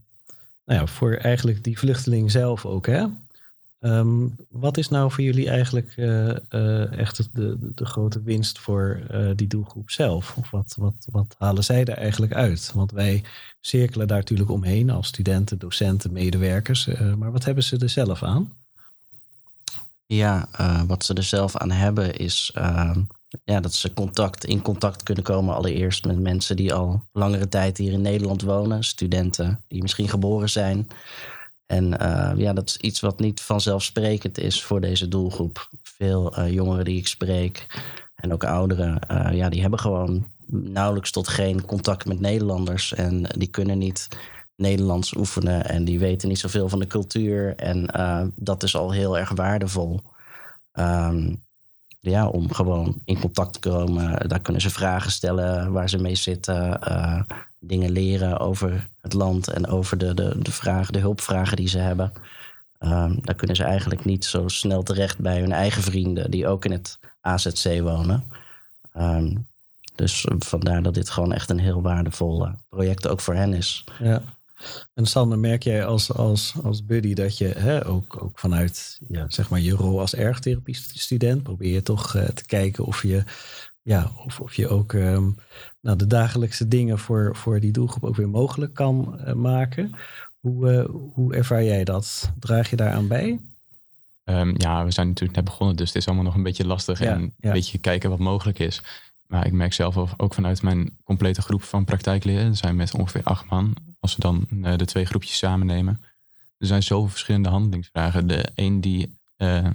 nou 0.64 0.80
ja, 0.80 0.86
voor 0.86 1.12
eigenlijk 1.12 1.64
die 1.64 1.78
vluchteling 1.78 2.30
zelf 2.30 2.66
ook, 2.66 2.86
hè? 2.86 3.06
Um, 3.84 4.36
wat 4.50 4.76
is 4.76 4.88
nou 4.88 5.10
voor 5.10 5.24
jullie 5.24 5.50
eigenlijk 5.50 5.96
uh, 5.96 6.28
uh, 6.50 6.98
echt 6.98 7.28
de, 7.32 7.56
de, 7.74 7.86
grote 7.86 8.22
winst 8.22 8.58
voor 8.58 9.00
uh, 9.12 9.30
die 9.36 9.46
doelgroep 9.46 9.90
zelf? 9.90 10.36
Of 10.36 10.50
wat, 10.50 10.74
wat, 10.78 10.94
wat 11.10 11.34
halen 11.38 11.64
zij 11.64 11.84
er 11.84 11.96
eigenlijk 11.96 12.32
uit? 12.32 12.72
Want 12.74 12.90
wij 12.90 13.22
cirkelen 13.60 14.08
daar 14.08 14.18
natuurlijk 14.18 14.50
omheen 14.50 14.90
als 14.90 15.06
studenten, 15.06 15.58
docenten, 15.58 16.12
medewerkers. 16.12 16.86
maar 17.16 17.32
wat 17.32 17.44
hebben 17.44 17.64
ze 17.64 17.78
er 17.78 17.88
zelf 17.88 18.22
aan? 18.22 18.52
Ja, 20.06 20.48
wat 20.86 21.04
ze 21.04 21.14
er 21.14 21.22
zelf 21.22 21.56
aan 21.56 21.70
hebben 21.70 22.16
is 22.16 22.50
ehm, 22.54 23.00
ja, 23.44 23.60
dat 23.60 23.74
ze 23.74 23.94
contact, 23.94 24.44
in 24.44 24.62
contact 24.62 25.02
kunnen 25.02 25.24
komen 25.24 25.54
allereerst 25.54 26.04
met 26.04 26.18
mensen 26.18 26.56
die 26.56 26.74
al 26.74 27.02
langere 27.12 27.48
tijd 27.48 27.78
hier 27.78 27.92
in 27.92 28.00
Nederland 28.00 28.42
wonen. 28.42 28.84
Studenten 28.84 29.60
die 29.68 29.82
misschien 29.82 30.08
geboren 30.08 30.50
zijn. 30.50 30.88
En 31.66 31.84
uh, 32.02 32.32
ja, 32.36 32.52
dat 32.52 32.68
is 32.68 32.76
iets 32.76 33.00
wat 33.00 33.20
niet 33.20 33.40
vanzelfsprekend 33.40 34.38
is 34.38 34.62
voor 34.62 34.80
deze 34.80 35.08
doelgroep. 35.08 35.68
Veel 35.82 36.38
uh, 36.38 36.52
jongeren 36.52 36.84
die 36.84 36.98
ik 36.98 37.06
spreek 37.06 37.66
en 38.14 38.32
ook 38.32 38.44
ouderen, 38.44 38.98
uh, 39.10 39.36
ja, 39.36 39.48
die 39.48 39.60
hebben 39.60 39.78
gewoon 39.78 40.26
nauwelijks 40.46 41.10
tot 41.10 41.28
geen 41.28 41.64
contact 41.64 42.06
met 42.06 42.20
Nederlanders. 42.20 42.94
En 42.94 43.22
die 43.22 43.48
kunnen 43.48 43.78
niet 43.78 44.08
Nederlands 44.56 45.16
oefenen 45.16 45.68
en 45.68 45.84
die 45.84 45.98
weten 45.98 46.28
niet 46.28 46.38
zoveel 46.38 46.68
van 46.68 46.78
de 46.78 46.86
cultuur. 46.86 47.56
En 47.56 47.86
dat 48.34 48.62
is 48.62 48.76
al 48.76 48.90
heel 48.90 49.18
erg 49.18 49.30
waardevol. 49.30 50.00
Um, 50.72 51.42
ja, 52.10 52.28
om 52.28 52.52
gewoon 52.52 53.00
in 53.04 53.20
contact 53.20 53.52
te 53.52 53.68
komen. 53.68 54.28
Daar 54.28 54.40
kunnen 54.40 54.62
ze 54.62 54.70
vragen 54.70 55.10
stellen 55.10 55.72
waar 55.72 55.88
ze 55.88 55.98
mee 55.98 56.14
zitten. 56.14 56.80
Uh, 56.88 57.20
dingen 57.58 57.90
leren 57.90 58.38
over 58.38 58.88
het 59.00 59.12
land 59.12 59.48
en 59.48 59.66
over 59.66 59.98
de, 59.98 60.14
de, 60.14 60.38
de 60.38 60.52
vragen, 60.52 60.92
de 60.92 60.98
hulpvragen 60.98 61.56
die 61.56 61.68
ze 61.68 61.78
hebben. 61.78 62.12
Um, 62.80 63.18
daar 63.22 63.34
kunnen 63.34 63.56
ze 63.56 63.64
eigenlijk 63.64 64.04
niet 64.04 64.24
zo 64.24 64.48
snel 64.48 64.82
terecht 64.82 65.18
bij 65.18 65.40
hun 65.40 65.52
eigen 65.52 65.82
vrienden 65.82 66.30
die 66.30 66.46
ook 66.46 66.64
in 66.64 66.72
het 66.72 66.98
AZC 67.20 67.80
wonen. 67.80 68.24
Um, 68.96 69.46
dus 69.94 70.26
vandaar 70.38 70.82
dat 70.82 70.94
dit 70.94 71.10
gewoon 71.10 71.32
echt 71.32 71.50
een 71.50 71.58
heel 71.58 71.82
waardevol 71.82 72.46
uh, 72.46 72.52
project 72.68 73.08
ook 73.08 73.20
voor 73.20 73.34
hen 73.34 73.54
is. 73.54 73.84
Ja. 73.98 74.22
En 74.94 75.06
Sander, 75.06 75.38
merk 75.38 75.62
jij 75.62 75.86
als, 75.86 76.12
als, 76.12 76.54
als 76.62 76.84
buddy 76.84 77.14
dat 77.14 77.38
je 77.38 77.46
hè, 77.46 77.86
ook, 77.86 78.22
ook 78.22 78.38
vanuit 78.38 79.00
ja, 79.08 79.24
zeg 79.28 79.50
maar 79.50 79.60
je 79.60 79.72
rol 79.72 80.00
als 80.00 80.14
ergotherapie-student 80.14 81.42
probeer 81.42 81.72
je 81.72 81.82
toch 81.82 82.14
uh, 82.14 82.24
te 82.24 82.46
kijken 82.46 82.84
of 82.84 83.02
je, 83.02 83.24
ja, 83.82 84.10
of, 84.24 84.40
of 84.40 84.54
je 84.54 84.68
ook 84.68 84.92
um, 84.92 85.36
nou, 85.80 85.96
de 85.96 86.06
dagelijkse 86.06 86.68
dingen 86.68 86.98
voor, 86.98 87.36
voor 87.36 87.60
die 87.60 87.72
doelgroep 87.72 88.04
ook 88.04 88.16
weer 88.16 88.28
mogelijk 88.28 88.74
kan 88.74 89.20
uh, 89.26 89.32
maken. 89.32 89.94
Hoe, 90.40 90.72
uh, 90.72 90.84
hoe 91.12 91.34
ervaar 91.34 91.64
jij 91.64 91.84
dat? 91.84 92.32
Draag 92.38 92.70
je 92.70 92.76
daaraan 92.76 93.08
bij? 93.08 93.40
Um, 94.24 94.54
ja, 94.56 94.84
we 94.84 94.90
zijn 94.90 95.06
natuurlijk 95.06 95.36
net 95.36 95.44
begonnen, 95.44 95.76
dus 95.76 95.86
het 95.86 95.96
is 95.96 96.06
allemaal 96.06 96.24
nog 96.24 96.34
een 96.34 96.42
beetje 96.42 96.66
lastig 96.66 96.98
ja, 96.98 97.12
en 97.12 97.20
een 97.20 97.34
ja. 97.40 97.52
beetje 97.52 97.78
kijken 97.78 98.10
wat 98.10 98.18
mogelijk 98.18 98.58
is. 98.58 98.82
Maar 99.32 99.46
ik 99.46 99.52
merk 99.52 99.72
zelf 99.72 100.14
ook 100.16 100.34
vanuit 100.34 100.62
mijn 100.62 100.98
complete 101.04 101.42
groep 101.42 101.62
van 101.62 101.84
praktijkleren, 101.84 102.50
we 102.50 102.56
zijn 102.56 102.76
met 102.76 102.94
ongeveer 102.94 103.22
acht 103.22 103.50
man, 103.50 103.76
als 104.00 104.14
we 104.14 104.20
dan 104.20 104.46
uh, 104.50 104.76
de 104.76 104.84
twee 104.84 105.04
groepjes 105.04 105.38
samen 105.38 105.66
nemen. 105.66 106.00
Er 106.58 106.66
zijn 106.66 106.82
zoveel 106.82 107.08
verschillende 107.08 107.48
handelingsvragen. 107.48 108.26
De 108.26 108.50
een 108.54 108.80
die, 108.80 109.18
uh, 109.36 109.68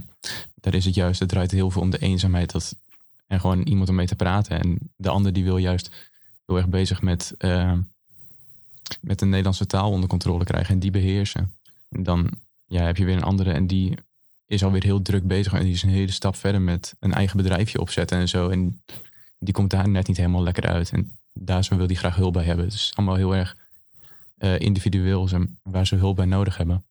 daar 0.56 0.74
is 0.74 0.86
het 0.86 0.96
juist, 0.96 1.20
het 1.20 1.30
draait 1.30 1.52
heel 1.52 1.72
veel 1.72 1.82
om 1.82 1.90
de 1.90 1.98
eenzaamheid 1.98 2.52
dat, 2.52 2.76
en 3.28 3.40
gewoon 3.40 3.62
iemand 3.62 3.90
om 3.90 3.96
mee 3.96 4.06
te 4.06 4.16
praten. 4.16 4.60
En 4.60 4.92
de 4.96 5.10
ander 5.10 5.34
die 5.34 5.44
wil 5.44 5.58
juist 5.58 5.92
heel 6.46 6.58
erg 6.58 6.68
bezig 6.68 7.02
met, 7.02 7.36
uh, 7.40 7.74
met 9.02 9.20
de 9.20 9.26
Nederlandse 9.26 9.66
taal 9.66 9.92
onder 9.92 10.10
controle 10.10 10.44
krijgen 10.44 10.74
en 10.74 10.80
die 10.80 10.92
beheersen. 10.92 11.56
En 11.90 12.04
dan 12.04 12.30
ja, 12.66 12.84
heb 12.84 12.98
je 12.98 13.06
weer 13.06 13.16
een 13.16 13.24
andere 13.24 13.52
en 13.52 13.68
die 13.68 13.98
is 14.46 14.64
alweer 14.64 14.84
heel 14.84 15.02
druk 15.02 15.28
bezig 15.28 15.54
en 15.54 15.64
die 15.64 15.74
is 15.74 15.84
een 15.84 15.90
hele 15.90 16.12
stap 16.12 16.36
verder 16.36 16.62
met 16.62 16.96
een 17.00 17.14
eigen 17.14 17.38
bedrijfje 17.38 17.80
opzetten 17.80 18.18
en 18.18 18.28
zo. 18.28 18.50
En 18.50 18.82
die 19.40 19.54
komt 19.54 19.70
daar 19.70 19.90
net 19.90 20.08
niet 20.08 20.18
helemaal 20.18 20.44
lekker 20.44 20.68
uit. 20.68 20.92
En 20.92 21.20
daar 21.34 21.68
wil 21.70 21.88
die 21.88 21.98
graag 21.98 22.16
hulp 22.16 22.34
bij 22.34 22.44
hebben. 22.44 22.66
Het 22.66 22.74
is 22.74 22.92
allemaal 22.96 23.16
heel 23.16 23.36
erg 23.36 23.56
uh, 24.40 24.60
individueel 24.60 25.30
waar 25.64 25.88
ze 25.88 25.96
hulp 25.96 26.16
bij 26.16 26.26
nodig 26.26 26.58
hebben. 26.58 26.86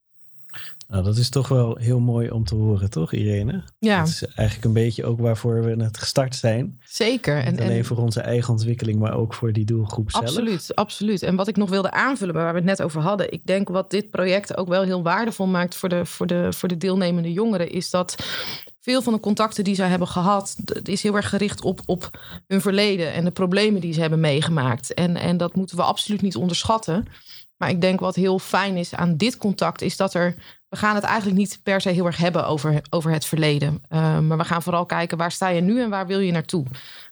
Nou, 0.89 1.05
dat 1.05 1.17
is 1.17 1.29
toch 1.29 1.49
wel 1.49 1.77
heel 1.77 2.01
mooi 2.01 2.31
om 2.31 2.45
te 2.45 2.55
horen, 2.55 2.91
toch, 2.91 3.13
Irene? 3.13 3.63
Ja. 3.79 3.99
Dat 3.99 4.09
is 4.09 4.25
eigenlijk 4.25 4.65
een 4.65 4.73
beetje 4.73 5.05
ook 5.05 5.21
waarvoor 5.21 5.65
we 5.65 5.75
net 5.75 5.99
gestart 5.99 6.35
zijn. 6.35 6.81
Zeker. 6.85 7.43
En, 7.43 7.53
Niet 7.53 7.61
alleen 7.61 7.79
en... 7.79 7.85
voor 7.85 7.97
onze 7.97 8.21
eigen 8.21 8.53
ontwikkeling, 8.53 8.99
maar 8.99 9.15
ook 9.15 9.35
voor 9.35 9.53
die 9.53 9.65
doelgroep 9.65 10.11
zelf. 10.11 10.25
Absoluut, 10.25 10.75
absoluut. 10.75 11.23
En 11.23 11.37
wat 11.37 11.49
ik 11.49 11.57
nog 11.57 11.71
wilde 11.71 11.91
aanvullen, 11.91 12.35
waar 12.35 12.53
we 12.53 12.59
het 12.59 12.67
net 12.67 12.83
over 12.83 13.01
hadden. 13.01 13.33
Ik 13.33 13.47
denk 13.47 13.69
wat 13.69 13.91
dit 13.91 14.11
project 14.11 14.57
ook 14.57 14.69
wel 14.69 14.83
heel 14.83 15.03
waardevol 15.03 15.47
maakt 15.47 15.77
voor 15.77 15.89
de, 15.89 16.07
voor 16.07 16.27
de, 16.27 16.53
voor 16.53 16.69
de 16.69 16.77
deelnemende 16.77 17.33
jongeren, 17.33 17.71
is 17.71 17.91
dat 17.91 18.17
veel 18.87 19.03
van 19.03 19.13
de 19.13 19.21
contacten 19.21 19.65
die 19.65 19.75
zij 19.75 19.89
hebben 19.89 20.09
gehad, 20.09 20.57
is 20.83 21.03
heel 21.03 21.17
erg 21.17 21.29
gericht 21.29 21.63
op, 21.63 21.81
op 21.87 22.11
hun 22.47 22.61
verleden 22.61 23.13
en 23.13 23.25
de 23.25 23.31
problemen 23.31 23.81
die 23.81 23.93
ze 23.93 24.01
hebben 24.01 24.21
meegemaakt. 24.21 24.95
En, 24.95 25.17
en 25.17 25.37
dat 25.37 25.55
moeten 25.55 25.77
we 25.77 25.83
absoluut 25.83 26.23
niet 26.23 26.37
onderschatten. 26.37 27.07
Maar 27.57 27.69
ik 27.69 27.81
denk 27.81 28.01
wat 28.01 28.15
heel 28.15 28.39
fijn 28.39 28.77
is 28.77 28.95
aan 28.95 29.17
dit 29.17 29.37
contact, 29.37 29.83
is 29.83 29.97
dat 29.97 30.15
er. 30.15 30.35
We 30.77 30.83
gaan 30.83 30.95
het 30.95 31.05
eigenlijk 31.05 31.37
niet 31.37 31.61
per 31.63 31.81
se 31.81 31.89
heel 31.89 32.07
erg 32.07 32.17
hebben 32.17 32.47
over, 32.47 32.81
over 32.91 33.11
het 33.11 33.25
verleden. 33.25 33.83
Uh, 33.93 34.19
maar 34.19 34.39
we 34.39 34.45
gaan 34.45 34.63
vooral 34.63 34.87
kijken 34.87 35.19
waar 35.19 35.33
sta 35.33 35.49
je 35.49 35.61
nu 35.61 35.83
en 35.83 35.91
waar 35.91 36.07
wil 36.07 36.19
je 36.19 36.33
naartoe. 36.33 36.65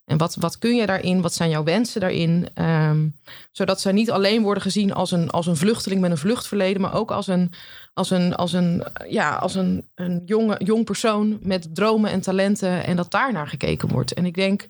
En 0.06 0.18
wat, 0.18 0.34
wat 0.34 0.58
kun 0.58 0.76
je 0.76 0.86
daarin? 0.86 1.20
Wat 1.20 1.34
zijn 1.34 1.50
jouw 1.50 1.64
wensen 1.64 2.00
daarin? 2.00 2.48
Um, 2.54 3.16
zodat 3.52 3.80
ze 3.80 3.92
niet 3.92 4.10
alleen 4.10 4.42
worden 4.42 4.62
gezien 4.62 4.94
als 4.94 5.10
een, 5.10 5.30
als 5.30 5.46
een 5.46 5.56
vluchteling 5.56 6.00
met 6.00 6.10
een 6.10 6.18
vluchtverleden, 6.18 6.80
maar 6.80 6.94
ook 6.94 7.10
als 7.10 7.26
een, 7.26 7.52
als 7.94 8.10
een, 8.10 8.34
als 8.34 8.52
een, 8.52 8.84
ja, 9.08 9.34
als 9.34 9.54
een, 9.54 9.86
een 9.94 10.22
jonge, 10.26 10.60
jong 10.64 10.84
persoon 10.84 11.38
met 11.40 11.74
dromen 11.74 12.10
en 12.10 12.20
talenten 12.20 12.84
en 12.84 12.96
dat 12.96 13.10
daar 13.10 13.32
naar 13.32 13.48
gekeken 13.48 13.88
wordt. 13.88 14.12
En 14.14 14.26
ik 14.26 14.34
denk 14.34 14.66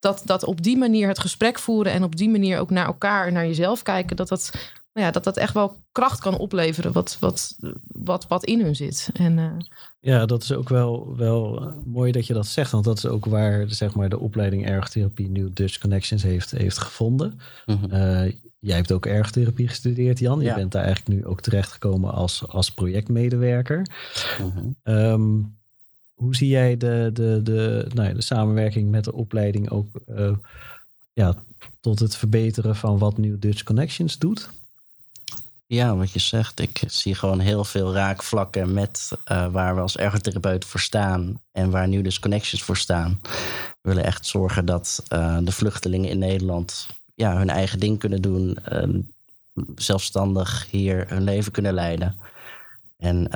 dat, 0.00 0.22
dat 0.24 0.44
op 0.44 0.62
die 0.62 0.76
manier 0.76 1.08
het 1.08 1.18
gesprek 1.18 1.58
voeren 1.58 1.92
en 1.92 2.02
op 2.02 2.16
die 2.16 2.28
manier 2.28 2.58
ook 2.58 2.70
naar 2.70 2.86
elkaar 2.86 3.26
en 3.26 3.32
naar 3.32 3.46
jezelf 3.46 3.82
kijken, 3.82 4.16
dat 4.16 4.28
dat, 4.28 4.52
ja, 4.94 5.10
dat, 5.10 5.24
dat 5.24 5.36
echt 5.36 5.54
wel 5.54 5.76
kracht 5.92 6.20
kan 6.20 6.38
opleveren 6.38 6.92
wat, 6.92 7.16
wat, 7.20 7.56
wat, 7.86 8.26
wat 8.26 8.44
in 8.44 8.60
hun 8.60 8.76
zit. 8.76 9.10
En, 9.12 9.38
uh... 9.38 9.50
Ja, 10.00 10.26
dat 10.26 10.42
is 10.42 10.52
ook 10.52 10.68
wel, 10.68 11.16
wel 11.16 11.72
mooi 11.84 12.12
dat 12.12 12.26
je 12.26 12.32
dat 12.32 12.46
zegt, 12.46 12.70
want 12.70 12.84
dat 12.84 12.96
is 12.96 13.06
ook 13.06 13.24
waar 13.24 13.64
zeg 13.68 13.94
maar, 13.94 14.08
de 14.08 14.18
opleiding 14.18 14.66
ergotherapie 14.66 15.30
New 15.30 15.48
Dutch 15.52 15.78
Connections 15.78 16.22
heeft, 16.22 16.50
heeft 16.50 16.78
gevonden. 16.78 17.40
Mm-hmm. 17.66 17.92
Uh, 17.92 18.32
jij 18.58 18.76
hebt 18.76 18.92
ook 18.92 19.06
ergotherapie 19.06 19.68
gestudeerd, 19.68 20.18
Jan. 20.18 20.40
Je 20.40 20.54
bent 20.54 20.72
daar 20.72 20.84
eigenlijk 20.84 21.20
nu 21.20 21.26
ook 21.26 21.40
terechtgekomen 21.40 22.12
als, 22.12 22.48
als 22.48 22.70
projectmedewerker. 22.70 23.86
Mm-hmm. 24.40 24.76
Um, 24.82 25.56
hoe 26.14 26.36
zie 26.36 26.48
jij 26.48 26.76
de, 26.76 27.10
de, 27.12 27.40
de, 27.42 27.86
nou 27.94 28.08
ja, 28.08 28.14
de 28.14 28.22
samenwerking 28.22 28.90
met 28.90 29.04
de 29.04 29.12
opleiding 29.12 29.70
ook 29.70 29.86
uh, 30.08 30.36
ja, 31.12 31.34
tot 31.80 31.98
het 31.98 32.16
verbeteren 32.16 32.76
van 32.76 32.98
wat 32.98 33.18
nu 33.18 33.38
Dutch 33.38 33.62
Connections 33.62 34.18
doet? 34.18 34.50
Ja, 35.66 35.96
wat 35.96 36.10
je 36.10 36.18
zegt, 36.18 36.60
ik 36.60 36.82
zie 36.86 37.14
gewoon 37.14 37.40
heel 37.40 37.64
veel 37.64 37.92
raakvlakken 37.92 38.72
met 38.72 39.10
uh, 39.32 39.46
waar 39.46 39.74
we 39.74 39.80
als 39.80 39.96
ergotherapeut 39.96 40.64
voor 40.64 40.80
staan 40.80 41.40
en 41.52 41.70
waar 41.70 41.88
nu 41.88 42.02
dus 42.02 42.18
Connections 42.18 42.62
voor 42.62 42.76
staan. 42.76 43.20
We 43.80 43.88
willen 43.88 44.04
echt 44.04 44.26
zorgen 44.26 44.64
dat 44.66 45.02
uh, 45.12 45.38
de 45.42 45.52
vluchtelingen 45.52 46.10
in 46.10 46.18
Nederland 46.18 46.86
ja, 47.14 47.36
hun 47.36 47.50
eigen 47.50 47.80
ding 47.80 47.98
kunnen 47.98 48.22
doen, 48.22 48.58
zelfstandig 49.74 50.66
hier 50.70 51.04
hun 51.08 51.22
leven 51.24 51.52
kunnen 51.52 51.74
leiden. 51.74 52.16
En 52.98 53.28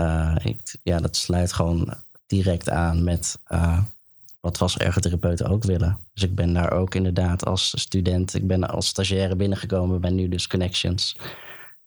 ik, 0.45 0.77
ja, 0.83 0.99
dat 1.01 1.17
sluit 1.17 1.53
gewoon 1.53 1.95
direct 2.27 2.71
aan 2.71 3.05
met 3.05 3.39
wat 4.41 4.59
we 4.59 4.63
als 4.63 4.79
ergotherapeuten 4.79 5.47
ook 5.47 5.65
willen. 5.65 5.99
Dus 6.15 6.23
ik 6.23 6.35
ben 6.35 6.53
daar 6.53 6.73
ook 6.73 6.95
inderdaad 6.95 7.45
als 7.45 7.81
student, 7.81 8.35
ik 8.35 8.47
ben 8.47 8.69
als 8.69 8.87
stagiaire 8.87 9.37
binnengekomen 9.37 10.01
bij 10.01 10.11
nu 10.11 10.29
dus 10.29 10.47
Connections. 10.47 11.17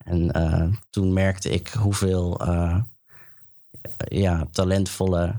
En 0.04 0.38
uh, 0.38 0.68
toen 0.90 1.14
merkte 1.14 1.50
ik 1.50 1.68
hoeveel 1.68 2.48
uh, 2.48 2.82
ja, 4.08 4.48
talentvolle 4.52 5.34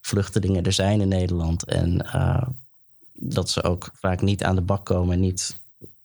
vluchtelingen 0.00 0.64
er 0.64 0.72
zijn 0.72 1.00
in 1.00 1.08
Nederland. 1.08 1.64
En 1.64 2.06
dat 3.12 3.50
ze 3.50 3.62
ook 3.62 3.90
vaak 3.92 4.20
niet 4.20 4.44
aan 4.44 4.54
de 4.54 4.60
bak 4.60 4.84
komen 4.84 5.14
en 5.14 5.20
niet 5.20 5.60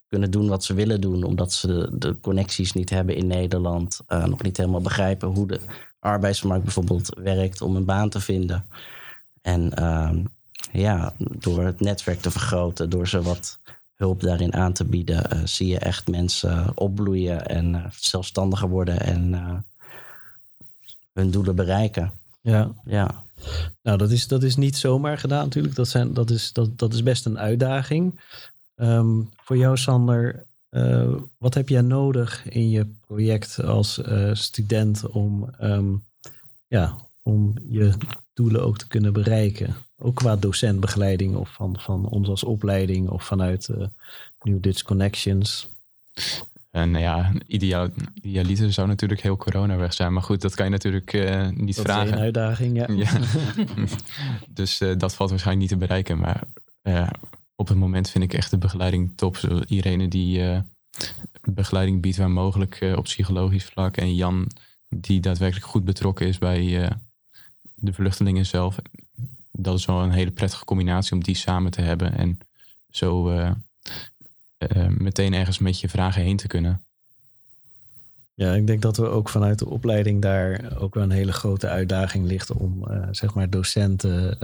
kunnen 0.09 0.31
doen 0.31 0.47
wat 0.47 0.63
ze 0.63 0.73
willen 0.73 1.01
doen, 1.01 1.23
omdat 1.23 1.53
ze 1.53 1.89
de 1.93 2.19
connecties 2.21 2.73
niet 2.73 2.89
hebben 2.89 3.15
in 3.15 3.27
Nederland, 3.27 3.99
nog 4.07 4.41
niet 4.41 4.57
helemaal 4.57 4.81
begrijpen 4.81 5.27
hoe 5.27 5.47
de 5.47 5.59
arbeidsmarkt 5.99 6.63
bijvoorbeeld 6.63 7.15
werkt 7.17 7.61
om 7.61 7.75
een 7.75 7.85
baan 7.85 8.09
te 8.09 8.19
vinden. 8.19 8.65
En 9.41 9.71
uh, 9.79 10.11
ja, 10.71 11.13
door 11.17 11.63
het 11.63 11.79
netwerk 11.79 12.21
te 12.21 12.31
vergroten, 12.31 12.89
door 12.89 13.07
ze 13.07 13.21
wat 13.21 13.59
hulp 14.01 14.21
daarin 14.21 14.53
aan 14.53 14.73
te 14.73 14.85
bieden, 14.85 15.23
uh, 15.33 15.41
zie 15.45 15.67
je 15.67 15.79
echt 15.79 16.07
mensen 16.07 16.71
opbloeien 16.75 17.45
en 17.45 17.73
uh, 17.73 17.85
zelfstandiger 17.99 18.69
worden 18.69 18.99
en 18.99 19.33
uh, 19.33 19.53
hun 21.13 21.31
doelen 21.31 21.55
bereiken. 21.55 22.11
Ja. 22.41 22.71
ja. 22.85 23.23
Nou, 23.83 23.97
dat 23.97 24.11
is, 24.11 24.27
dat 24.27 24.43
is 24.43 24.55
niet 24.55 24.77
zomaar 24.77 25.17
gedaan 25.17 25.43
natuurlijk. 25.43 25.75
Dat, 25.75 25.87
zijn, 25.87 26.13
dat, 26.13 26.29
is, 26.29 26.53
dat, 26.53 26.79
dat 26.79 26.93
is 26.93 27.03
best 27.03 27.25
een 27.25 27.39
uitdaging. 27.39 28.19
Ehm, 28.75 29.19
voor 29.43 29.57
jou, 29.57 29.77
Sander, 29.77 30.45
uh, 30.71 31.13
wat 31.37 31.53
heb 31.53 31.69
jij 31.69 31.81
nodig 31.81 32.49
in 32.49 32.69
je 32.69 32.85
project 33.07 33.63
als 33.63 33.97
uh, 33.97 34.33
student 34.33 35.07
om, 35.07 35.49
um, 35.61 36.03
ja, 36.67 36.95
om 37.23 37.53
je 37.69 37.93
doelen 38.33 38.63
ook 38.63 38.77
te 38.77 38.87
kunnen 38.87 39.13
bereiken? 39.13 39.75
Ook 40.03 40.15
qua 40.15 40.35
docentbegeleiding 40.35 41.35
of 41.35 41.49
van, 41.49 41.75
van 41.79 42.05
ons 42.05 42.27
als 42.27 42.43
opleiding 42.43 43.09
of 43.09 43.23
vanuit 43.23 43.67
uh, 43.67 43.87
New 44.41 44.61
Dutch 44.61 44.81
Connections? 44.81 45.67
En 46.71 46.91
nou 46.91 47.03
ja, 47.03 47.31
ideaal, 47.47 47.89
idealiter 48.21 48.73
zou 48.73 48.87
natuurlijk 48.87 49.21
heel 49.21 49.37
corona 49.37 49.77
weg 49.77 49.93
zijn. 49.93 50.13
Maar 50.13 50.23
goed, 50.23 50.41
dat 50.41 50.55
kan 50.55 50.65
je 50.65 50.71
natuurlijk 50.71 51.13
uh, 51.13 51.49
niet 51.49 51.75
dat 51.75 51.85
vragen. 51.85 52.05
Dat 52.05 52.13
is 52.13 52.19
een 52.19 52.25
uitdaging, 52.25 52.77
ja. 52.77 52.87
ja. 52.89 53.19
dus 54.59 54.81
uh, 54.81 54.97
dat 54.97 55.15
valt 55.15 55.29
waarschijnlijk 55.29 55.69
niet 55.69 55.79
te 55.79 55.85
bereiken. 55.85 56.19
Maar 56.19 56.43
uh, 56.83 57.09
op 57.55 57.67
het 57.67 57.77
moment 57.77 58.09
vind 58.09 58.23
ik 58.23 58.33
echt 58.33 58.51
de 58.51 58.57
begeleiding 58.57 59.11
top. 59.15 59.37
Zo, 59.37 59.59
Irene 59.67 60.07
die 60.07 60.61
begeleiding 61.41 62.01
biedt 62.01 62.17
waar 62.17 62.31
mogelijk 62.31 62.79
op 62.95 63.03
psychologisch 63.03 63.65
vlak. 63.65 63.97
En 63.97 64.15
Jan 64.15 64.47
die 64.89 65.19
daadwerkelijk 65.19 65.65
goed 65.65 65.85
betrokken 65.85 66.27
is 66.27 66.37
bij 66.37 66.89
de 67.75 67.93
vluchtelingen 67.93 68.45
zelf. 68.45 68.77
Dat 69.51 69.77
is 69.77 69.85
wel 69.85 70.01
een 70.01 70.11
hele 70.11 70.31
prettige 70.31 70.65
combinatie 70.65 71.13
om 71.13 71.23
die 71.23 71.35
samen 71.35 71.71
te 71.71 71.81
hebben. 71.81 72.17
En 72.17 72.37
zo 72.89 73.31
uh, 73.31 73.51
meteen 74.87 75.33
ergens 75.33 75.59
met 75.59 75.79
je 75.79 75.89
vragen 75.89 76.21
heen 76.21 76.37
te 76.37 76.47
kunnen. 76.47 76.81
Ja, 78.33 78.53
ik 78.53 78.67
denk 78.67 78.81
dat 78.81 78.97
we 78.97 79.07
ook 79.07 79.29
vanuit 79.29 79.59
de 79.59 79.69
opleiding 79.69 80.21
daar 80.21 80.77
ook 80.77 80.93
wel 80.93 81.03
een 81.03 81.11
hele 81.11 81.31
grote 81.31 81.67
uitdaging 81.67 82.25
ligt 82.25 82.51
om 82.51 82.85
uh, 82.87 83.07
zeg 83.11 83.33
maar 83.33 83.49
docenten 83.49 84.37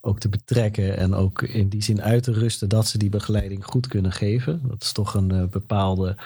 ook 0.00 0.20
te 0.20 0.28
betrekken 0.28 0.96
en 0.96 1.14
ook 1.14 1.42
in 1.42 1.68
die 1.68 1.82
zin 1.82 2.02
uit 2.02 2.22
te 2.22 2.32
rusten 2.32 2.68
dat 2.68 2.86
ze 2.86 2.98
die 2.98 3.08
begeleiding 3.08 3.64
goed 3.64 3.86
kunnen 3.86 4.12
geven. 4.12 4.60
Dat 4.68 4.82
is 4.82 4.92
toch 4.92 5.14
een 5.14 5.48
bepaalde 5.50 6.16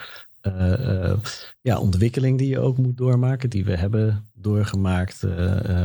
ja, 1.60 1.78
ontwikkeling 1.78 2.38
die 2.38 2.48
je 2.48 2.60
ook 2.60 2.78
moet 2.78 2.96
doormaken, 2.96 3.50
die 3.50 3.64
we 3.64 3.76
hebben 3.76 4.28
doorgemaakt 4.34 5.22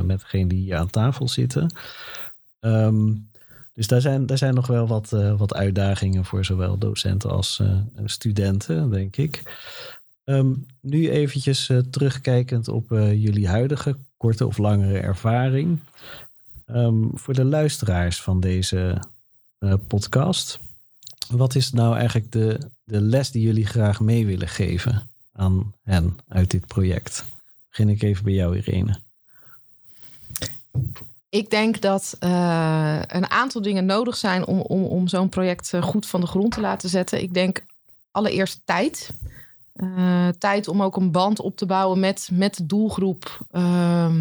met 0.03 0.20
degene 0.20 0.48
die 0.48 0.60
hier 0.60 0.75
aan 0.75 0.89
tafel 0.89 1.27
zitten. 1.27 1.75
Um, 2.60 3.29
dus 3.74 3.88
daar 3.88 4.01
zijn, 4.01 4.25
daar 4.25 4.38
zijn 4.38 4.53
nog 4.53 4.67
wel 4.67 4.88
wat, 4.88 5.10
wat 5.38 5.53
uitdagingen 5.53 6.25
voor 6.25 6.46
zowel 6.46 6.77
docenten 6.77 7.29
als 7.29 7.62
studenten, 8.05 8.89
denk 8.89 9.17
ik. 9.17 9.41
Um, 10.25 10.65
nu 10.82 11.10
eventjes 11.10 11.72
terugkijkend 11.89 12.67
op 12.67 12.89
jullie 12.89 13.48
huidige 13.48 13.98
korte 14.17 14.46
of 14.48 14.58
langere 14.58 15.00
ervaring. 15.00 15.79
Um, 16.67 17.10
voor 17.13 17.34
de 17.34 17.46
luisteraars 17.46 18.22
van 18.22 18.39
deze 18.39 19.01
podcast. 19.88 20.60
Wat 21.27 21.55
is 21.55 21.72
nou 21.72 21.96
eigenlijk 21.96 22.32
de, 22.32 22.60
de 22.84 23.02
les 23.02 23.32
die 23.32 23.42
jullie 23.42 23.66
graag 23.66 24.00
mee 24.00 24.25
willen 24.25 24.48
geven 24.48 25.10
aan 25.34 25.74
hen 25.84 26.18
uit 26.28 26.52
dit 26.52 26.68
project? 26.68 27.25
Begin 27.70 27.90
ik 27.90 28.02
even 28.02 28.24
bij 28.24 28.34
jou, 28.34 28.58
Irene. 28.58 29.00
Ik 31.30 31.50
denk 31.50 31.82
dat 31.82 32.18
uh, 32.20 33.00
een 33.08 33.30
aantal 33.30 33.62
dingen 33.62 33.86
nodig 33.86 34.18
zijn 34.18 34.46
om, 34.46 34.60
om, 34.60 34.84
om 34.84 35.08
zo'n 35.08 35.30
project 35.30 35.74
eh, 35.74 35.82
goed 35.82 36.06
van 36.06 36.22
de 36.22 36.28
grond 36.28 36.52
te 36.52 36.62
laten 36.62 36.90
zetten. 36.90 37.22
Ik 37.22 37.34
denk 37.34 37.66
allereerst 38.12 38.62
tijd. 38.66 39.13
Uh, 39.75 40.28
tijd 40.28 40.68
om 40.68 40.82
ook 40.82 40.96
een 40.96 41.12
band 41.12 41.40
op 41.40 41.58
te 41.58 41.66
bouwen 41.66 42.00
met, 42.00 42.30
met 42.32 42.56
de 42.58 42.66
doelgroep. 42.66 43.46
Uh, 43.52 44.16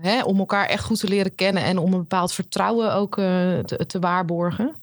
hè, 0.00 0.22
om 0.22 0.38
elkaar 0.38 0.66
echt 0.66 0.84
goed 0.84 1.00
te 1.00 1.08
leren 1.08 1.34
kennen 1.34 1.62
en 1.62 1.78
om 1.78 1.92
een 1.92 1.98
bepaald 1.98 2.32
vertrouwen 2.32 2.94
ook 2.94 3.14
te, 3.14 3.84
te, 3.86 3.98
waarborgen. 3.98 4.74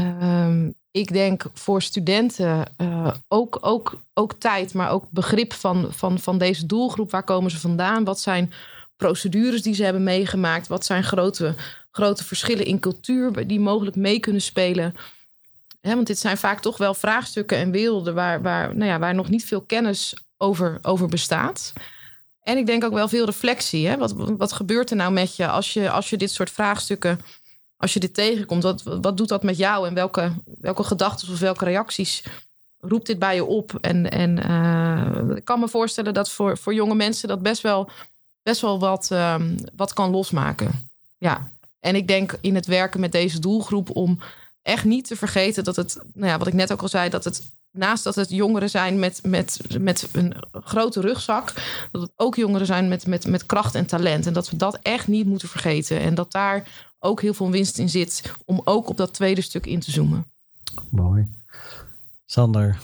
Um, 0.00 0.74
ik 0.92 1.12
denk 1.12 1.44
voor 1.54 1.82
studenten 1.82 2.64
ook, 3.28 3.58
ook, 3.60 4.00
ook 4.14 4.32
tijd, 4.32 4.74
maar 4.74 4.90
ook 4.90 5.04
begrip 5.10 5.52
van, 5.52 5.86
van, 5.90 6.18
van 6.18 6.38
deze 6.38 6.66
doelgroep. 6.66 7.10
Waar 7.10 7.24
komen 7.24 7.50
ze 7.50 7.60
vandaan? 7.60 8.04
Wat 8.04 8.20
zijn 8.20 8.52
procedures 8.96 9.62
die 9.62 9.74
ze 9.74 9.84
hebben 9.84 10.02
meegemaakt? 10.02 10.66
Wat 10.66 10.84
zijn 10.84 11.04
grote, 11.04 11.54
grote 11.90 12.24
verschillen 12.24 12.66
in 12.66 12.80
cultuur 12.80 13.46
die 13.46 13.60
mogelijk 13.60 13.96
mee 13.96 14.20
kunnen 14.20 14.42
spelen? 14.42 14.94
want 15.80 16.06
dit 16.06 16.18
zijn 16.18 16.36
vaak 16.36 16.60
toch 16.60 16.76
wel 16.76 16.94
vraagstukken 16.94 17.58
en 17.58 17.70
werelden 17.70 18.14
waar, 18.14 18.42
waar, 18.42 18.76
nou 18.76 18.90
ja, 18.90 18.98
waar 18.98 19.14
nog 19.14 19.28
niet 19.28 19.44
veel 19.44 19.60
kennis 19.60 20.14
over, 20.38 20.78
over 20.82 21.08
bestaat. 21.08 21.72
En 22.42 22.56
ik 22.56 22.66
denk 22.66 22.84
ook 22.84 22.92
wel 22.92 23.08
veel 23.08 23.24
reflectie. 23.24 23.86
Hè? 23.86 23.96
Wat, 23.96 24.12
wat 24.16 24.52
gebeurt 24.52 24.90
er 24.90 24.96
nou 24.96 25.12
met 25.12 25.36
je 25.36 25.48
als, 25.48 25.72
je 25.72 25.90
als 25.90 26.10
je 26.10 26.16
dit 26.16 26.30
soort 26.30 26.50
vraagstukken, 26.50 27.20
als 27.82 27.92
je 27.92 28.00
dit 28.00 28.14
tegenkomt? 28.14 28.62
Wat, 28.62 28.82
wat 28.82 29.16
doet 29.16 29.28
dat 29.28 29.42
met 29.42 29.56
jou 29.56 29.86
en 29.86 29.94
welke, 29.94 30.32
welke 30.60 30.84
gedachten 30.84 31.32
of 31.32 31.38
welke 31.38 31.64
reacties 31.64 32.24
roept 32.80 33.06
dit 33.06 33.18
bij 33.18 33.34
je 33.34 33.44
op? 33.44 33.78
En, 33.80 34.10
en 34.10 34.50
uh, 34.50 35.36
ik 35.36 35.44
kan 35.44 35.60
me 35.60 35.68
voorstellen 35.68 36.14
dat 36.14 36.30
voor, 36.30 36.58
voor 36.58 36.74
jonge 36.74 36.94
mensen 36.94 37.28
dat 37.28 37.42
best 37.42 37.62
wel 37.62 37.90
best 38.42 38.60
wel 38.60 38.78
wat, 38.78 39.10
um, 39.12 39.56
wat 39.76 39.92
kan 39.92 40.10
losmaken. 40.10 40.90
Ja. 41.18 41.50
En 41.80 41.94
ik 41.94 42.08
denk 42.08 42.38
in 42.40 42.54
het 42.54 42.66
werken 42.66 43.00
met 43.00 43.12
deze 43.12 43.38
doelgroep 43.38 43.96
om 43.96 44.18
echt 44.62 44.84
niet 44.84 45.06
te 45.06 45.16
vergeten 45.16 45.64
dat 45.64 45.76
het, 45.76 45.98
nou 46.14 46.30
ja, 46.30 46.38
wat 46.38 46.46
ik 46.46 46.52
net 46.52 46.72
ook 46.72 46.82
al 46.82 46.88
zei, 46.88 47.10
dat 47.10 47.24
het 47.24 47.42
naast 47.70 48.04
dat 48.04 48.14
het 48.14 48.30
jongeren 48.30 48.70
zijn 48.70 48.98
met, 48.98 49.20
met, 49.26 49.60
met 49.78 50.08
een 50.12 50.34
grote 50.52 51.00
rugzak, 51.00 51.52
dat 51.92 52.02
het 52.02 52.10
ook 52.16 52.36
jongeren 52.36 52.66
zijn 52.66 52.88
met, 52.88 53.06
met, 53.06 53.26
met 53.26 53.46
kracht 53.46 53.74
en 53.74 53.86
talent. 53.86 54.26
En 54.26 54.32
dat 54.32 54.50
we 54.50 54.56
dat 54.56 54.78
echt 54.82 55.08
niet 55.08 55.26
moeten 55.26 55.48
vergeten. 55.48 56.00
En 56.00 56.14
dat 56.14 56.32
daar 56.32 56.68
ook 57.04 57.20
heel 57.20 57.34
veel 57.34 57.50
winst 57.50 57.78
in 57.78 57.88
zit 57.88 58.32
om 58.44 58.60
ook 58.64 58.88
op 58.88 58.96
dat 58.96 59.14
tweede 59.14 59.40
stuk 59.40 59.66
in 59.66 59.80
te 59.80 59.90
zoomen. 59.90 60.26
Mooi. 60.88 61.26
Sander, 62.26 62.80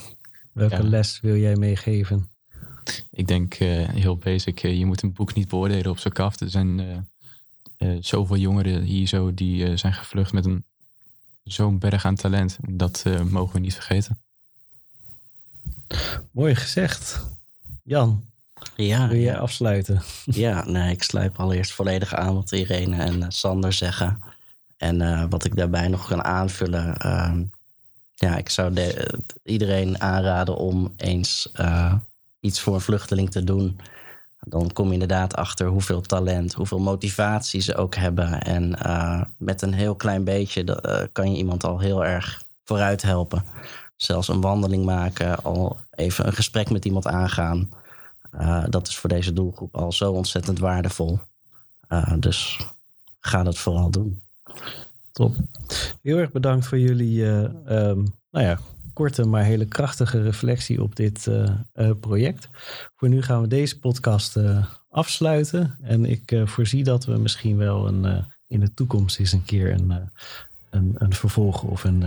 welke 0.53 0.83
ja. 0.83 0.89
les 0.89 1.21
wil 1.21 1.37
jij 1.37 1.57
meegeven? 1.57 2.29
Ik 3.11 3.27
denk 3.27 3.61
uh, 3.61 3.89
heel 3.89 4.17
basic, 4.17 4.63
uh, 4.63 4.79
je 4.79 4.87
moet 4.87 5.03
een 5.03 5.13
boek 5.13 5.35
niet 5.35 5.49
beoordelen 5.49 5.91
op 5.91 5.99
zijn 5.99 6.13
kaft. 6.13 6.41
Er 6.41 6.51
zijn 6.51 7.07
uh, 7.79 7.97
zoveel 8.01 8.37
jongeren 8.37 8.83
hier 8.83 9.07
zo 9.07 9.35
die 9.35 9.77
zijn 9.77 9.93
gevlucht 9.93 10.33
met 10.33 10.45
een 10.45 10.65
zo'n 11.45 11.79
berg 11.79 12.05
aan 12.05 12.15
talent. 12.15 12.59
Dat 12.69 13.05
mogen 13.31 13.55
we 13.55 13.61
niet 13.61 13.75
vergeten. 13.75 14.19
Mooi 16.31 16.55
gezegd. 16.55 17.27
Jan, 17.85 18.25
ja, 18.77 19.09
wil 19.09 19.19
jij 19.19 19.33
ja. 19.33 19.39
afsluiten? 19.39 20.03
Ja, 20.25 20.65
nee, 20.67 20.93
ik 20.93 21.03
sluit 21.03 21.37
allereerst 21.37 21.73
volledig 21.73 22.15
aan 22.15 22.35
wat 22.35 22.53
Irene 22.53 23.03
en 23.03 23.33
Sander 23.33 23.73
zeggen. 23.73 24.23
En 24.77 25.29
wat 25.29 25.45
ik 25.45 25.57
daarbij 25.57 25.89
nog 25.89 26.09
kan 26.09 26.25
aanvullen. 26.25 26.97
Ehm, 26.97 27.43
ja, 28.15 28.37
ik 28.37 28.49
zou 28.49 28.73
de, 28.73 29.19
iedereen 29.45 30.01
aanraden 30.01 30.57
om 30.57 30.93
eens 30.97 31.53
iets 32.41 32.61
voor 32.61 32.75
een 32.75 32.81
vluchteling 32.81 33.31
te 33.31 33.45
doen, 33.45 33.79
dan 34.41 34.73
kom 34.73 34.87
je 34.87 34.93
inderdaad 34.93 35.37
achter 35.37 35.67
hoeveel 35.67 36.01
talent, 36.01 36.53
hoeveel 36.55 36.79
motivatie 36.79 37.61
ze 37.61 37.77
ook 37.77 37.95
hebben. 37.95 38.43
En 38.43 38.79
met 39.39 39.63
een 39.63 39.75
heel 39.75 39.95
klein 39.95 40.25
beetje 40.25 41.09
kan 41.13 41.31
je 41.31 41.37
iemand 41.37 41.65
al 41.65 41.79
heel 41.79 42.05
erg 42.05 42.43
vooruit 42.65 43.03
helpen. 43.03 43.45
Zelfs 43.97 44.29
een 44.29 44.41
wandeling 44.41 44.85
maken, 44.85 45.43
al 45.43 45.79
even 45.91 46.27
een 46.27 46.33
gesprek 46.33 46.71
met 46.71 46.85
iemand 46.85 47.07
aangaan. 47.07 47.69
Uh, 48.35 48.65
dat 48.69 48.89
is 48.89 48.97
voor 48.97 49.09
deze 49.09 49.33
doelgroep 49.33 49.77
al 49.77 49.93
zo 49.93 50.13
ontzettend 50.13 50.59
waardevol. 50.59 51.19
dus 52.19 52.67
ga 53.21 53.43
dat 53.43 53.59
vooral 53.59 53.91
doen. 53.91 54.23
Top. 55.13 55.37
Heel 56.03 56.17
erg 56.17 56.31
bedankt 56.31 56.67
voor 56.67 56.79
jullie 56.79 57.25
um, 57.25 58.15
nou 58.31 58.45
ja, 58.45 58.59
korte, 58.93 59.25
maar 59.25 59.45
hele 59.45 59.67
krachtige 59.67 60.23
reflectie 60.23 60.83
op 60.83 60.97
dit 60.97 61.29
project. 62.01 62.49
Voor 62.97 63.09
nu 63.09 63.23
gaan 63.23 63.41
we 63.41 63.49
deze 63.49 63.79
podcast 63.79 64.37
afsluiten. 64.91 65.79
En 65.83 66.05
ik 66.05 66.43
voorzie 66.45 66.85
dat 66.85 67.05
we 67.05 67.19
misschien 67.19 67.57
wel 67.57 67.87
een, 67.87 68.25
in 68.49 68.61
de 68.61 68.75
toekomst 68.75 69.19
eens 69.19 69.33
een 69.33 69.45
keer 69.45 69.73
een, 69.73 70.11
een, 70.71 70.95
een 70.99 71.15
vervolg 71.15 71.63
of 71.63 71.85
een, 71.85 72.03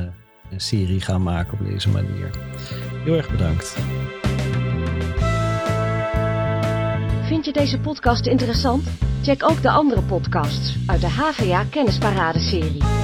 een 0.52 0.62
serie 0.62 1.02
gaan 1.02 1.24
maken 1.24 1.60
op 1.60 1.66
deze 1.66 1.90
manier. 1.90 2.30
Heel 3.04 3.16
erg 3.16 3.32
bedankt. 3.32 3.76
Vind 7.32 7.46
je 7.46 7.54
deze 7.54 7.80
podcast 7.80 8.26
interessant? 8.26 8.84
Check 9.22 9.44
ook 9.44 9.62
de 9.62 9.70
andere 9.70 10.02
podcasts 10.02 10.78
uit 10.86 11.02
de 11.02 11.10
HVA 11.10 11.64
Kennisparade 11.64 12.40
serie. 12.40 13.01